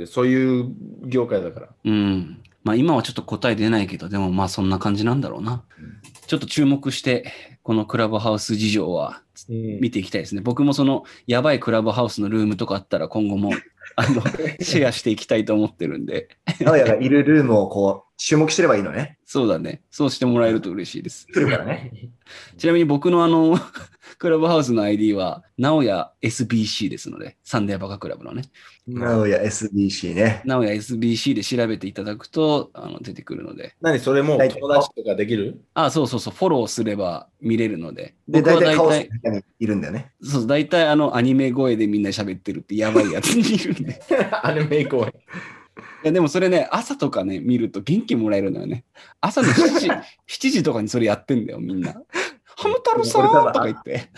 [0.05, 0.73] そういう
[1.05, 1.69] 業界だから。
[1.85, 2.41] うん。
[2.67, 5.63] まあ今はちょっと答え出ないけど、でもまあそんな感じなんだろうな。
[6.27, 7.31] ちょっと注目して、
[7.63, 10.41] このクラブハウス事情は見ていきたいですね。
[10.41, 13.53] 僕もそのやばいクラブハウスのルームとかあったら今後も
[13.95, 14.21] あの
[14.59, 16.27] シェアしていきたいと思ってるんで。
[16.59, 16.63] う。
[16.65, 19.17] 直哉がいるルームをこう、注目してればいいのね。
[19.25, 19.81] そうだね。
[19.89, 21.25] そうしてもらえると嬉しいです。
[21.27, 21.93] 来るからね。
[22.57, 23.57] ちなみに僕のあの、
[24.17, 28.43] クラブハウスの ID は、直屋 SBC ですので、サンデーバカクラブのね。
[28.87, 30.41] 直哉 SBC ね。
[30.43, 33.75] 直屋 SBC で調べていただくと、あの出てくるので。
[33.79, 35.61] 何それも友達とかできる？
[35.75, 38.15] あ、そうそうそう、フォローすれば見れるので。
[38.27, 40.11] で、大体カオス大体、の中にいるんだよね。
[40.23, 44.01] そう、大体あの、アニメ声でみんな喋ってるってやばいやつにいるんで。
[44.41, 45.13] アニメ公演。
[46.03, 48.83] いやでもそれね、朝とかね、見ると元気もらえるのよね。
[49.21, 49.89] 朝の7時、
[50.27, 52.01] 7時とかにそれやってんだよ、みんな。
[52.57, 53.27] ハム太郎さん？
[53.53, 54.09] とか言って。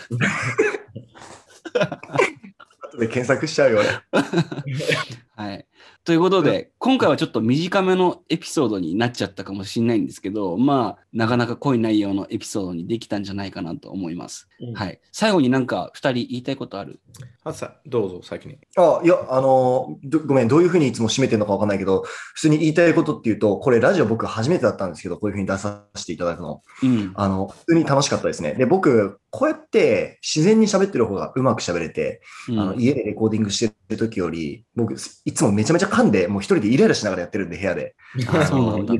[2.90, 3.88] 後で検索しちゃうよ、俺。
[5.36, 5.66] はい。
[6.04, 14.48] ということで、今回はちょっと短めのエピソードになっちゃったかもしれないんですけど、まあ、なかなか濃い内容のエピソードにできたんじゃないかなと思います。
[14.74, 14.98] はい。
[15.12, 16.98] 最後になんか2人言いたいことある？
[17.44, 18.58] あさ、どうぞ、先に。
[18.76, 22.02] あ、いや、あのどごめん、どういうふうにいつも締めてるのかわかんないけど、
[22.34, 26.62] 普通に言いたいことっていうと、これラジオ僕初めてだったんですけど、こういうふうに出させていただくの。
[26.82, 27.12] うん。
[27.14, 28.54] あの、普通に楽しかったですね。
[28.54, 37.94] で、僕、こうやって自然に喋ってる方がうまく喋れて、うんあの、家でレコーディングしてる時より、僕、いつもめちゃめちゃ噛んで、もう一人でイライラしながらやってるんで、部屋で。
[38.28, 38.94] あそうなんだ。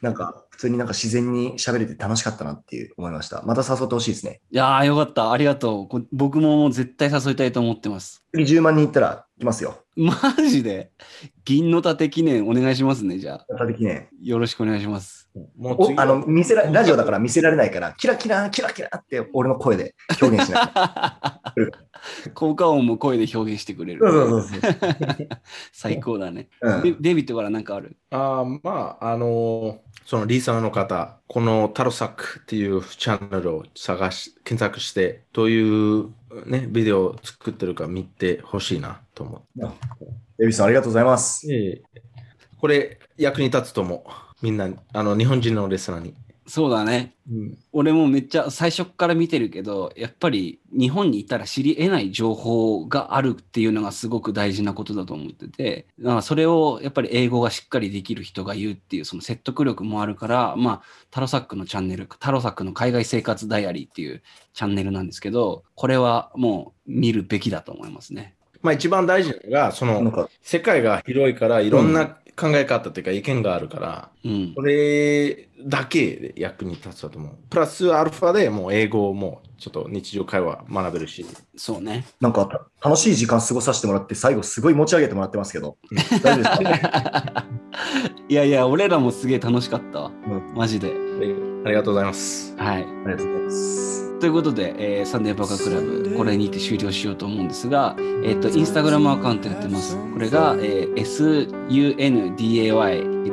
[0.00, 3.42] なんか、普通になんか自然に喋れて楽しかったなっていう思いました。
[3.42, 4.40] また誘ってほしいですね。
[4.50, 5.32] いやーよかった。
[5.32, 5.88] ありがとう。
[5.88, 8.24] こ僕ももう絶対誘いたいと思ってます。
[8.32, 9.83] 次10万人いったら来ますよ。
[9.96, 10.14] マ
[10.48, 10.90] ジで？
[11.44, 13.46] 銀の盾記念お願いしますね、じゃあ。
[13.48, 14.08] また的ね。
[14.22, 15.28] よろしくお願いします。
[15.56, 22.30] もうあの、見せら、ラジオだから見せられないから、キラキラ、キラキラって俺の声で表現しない。
[22.34, 24.00] 効果音も声で表現してくれる。
[24.00, 25.28] そうそうそうそう。
[25.72, 26.48] 最高だね。
[26.60, 27.96] うんデデビットからなんかある？
[28.10, 36.10] あーまあ、あのーそのリーサーの方、このタロサックっていうチャンネルを探し、検索して、どういう
[36.46, 39.46] ね、ビデオを作ってるか見てほしいなと思
[40.38, 41.46] デビさんありがとうございます。
[41.46, 41.82] う。
[42.58, 44.10] これ、役に立つと思う。
[44.42, 46.14] みんな、あの、日本人のレスラーに。
[46.46, 47.14] そうだね。
[47.30, 47.58] うん。
[47.72, 64.22] 俺もめっちゃ最初から見てるけど、やっぱり日本にいたら知り得ない情報があるっていうのがすごく大事なことだと思ってて、だからそれをやっぱり英語がしっかりできる人が言うっていうその説得力もあるから、まあ、タロサックのチャンネル、タロサックの海外生活ダイアリーっていう
[64.52, 68.34] チャンネルなんですけど、これはもう見るべきだと思いますね。
[68.64, 74.62] まあ、一番大事なのが、その、世界が広いから、いろんな考え方というか意見があるから、うんそ。
[74.62, 77.32] れだけで役に立つと思う。
[77.50, 81.24] プラスアルファでもう英語もちょっと日常会話学べるし。
[81.56, 82.04] そうね。
[82.20, 85.76] なんか楽しい時間過ごさせてもらって、最後すごい持ち上げてもらってますけど。
[86.22, 87.44] 大丈夫ですか？
[88.28, 90.10] いやいや、俺らもすげえ楽しかったわ。
[90.26, 90.92] うんマジで。
[91.64, 92.54] ありがとうございます。
[92.58, 92.82] はい。
[92.82, 94.03] ありがとうございます。
[94.20, 97.94] ということで、えーサンデーバカクラブ、これにて終了しようと思うんですが、
[98.24, 99.96] えっ、と、インスタグラムアカウントやってます。
[100.12, 101.48] これが、えー sunday,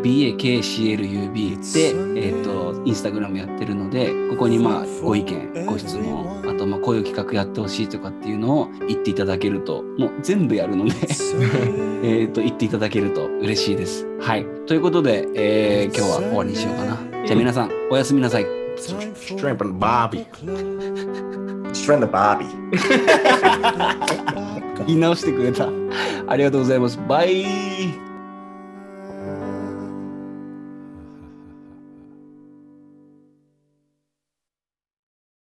[0.01, 10.93] bakclub で、えっ、と、インスタグラムやってるので、ここにまあ、ご意見、ご質問、あと、まあ、こういう企画やってほしいとかっていうのを言っていただけると、もう全部やるので、
[12.03, 14.07] えっと、言っていただけると嬉しいです。
[14.19, 14.45] はい。
[14.65, 16.97] ということで、えー今日は終わりにしようかな。
[17.25, 18.61] じゃあ皆さん、おやすみなさい。
[19.39, 20.26] Shrimp and Barbie.
[21.72, 22.47] Strand the Barbie.
[24.87, 25.68] 言 い直してくれた。
[26.28, 26.99] ありがとうございます。
[27.09, 27.45] バイ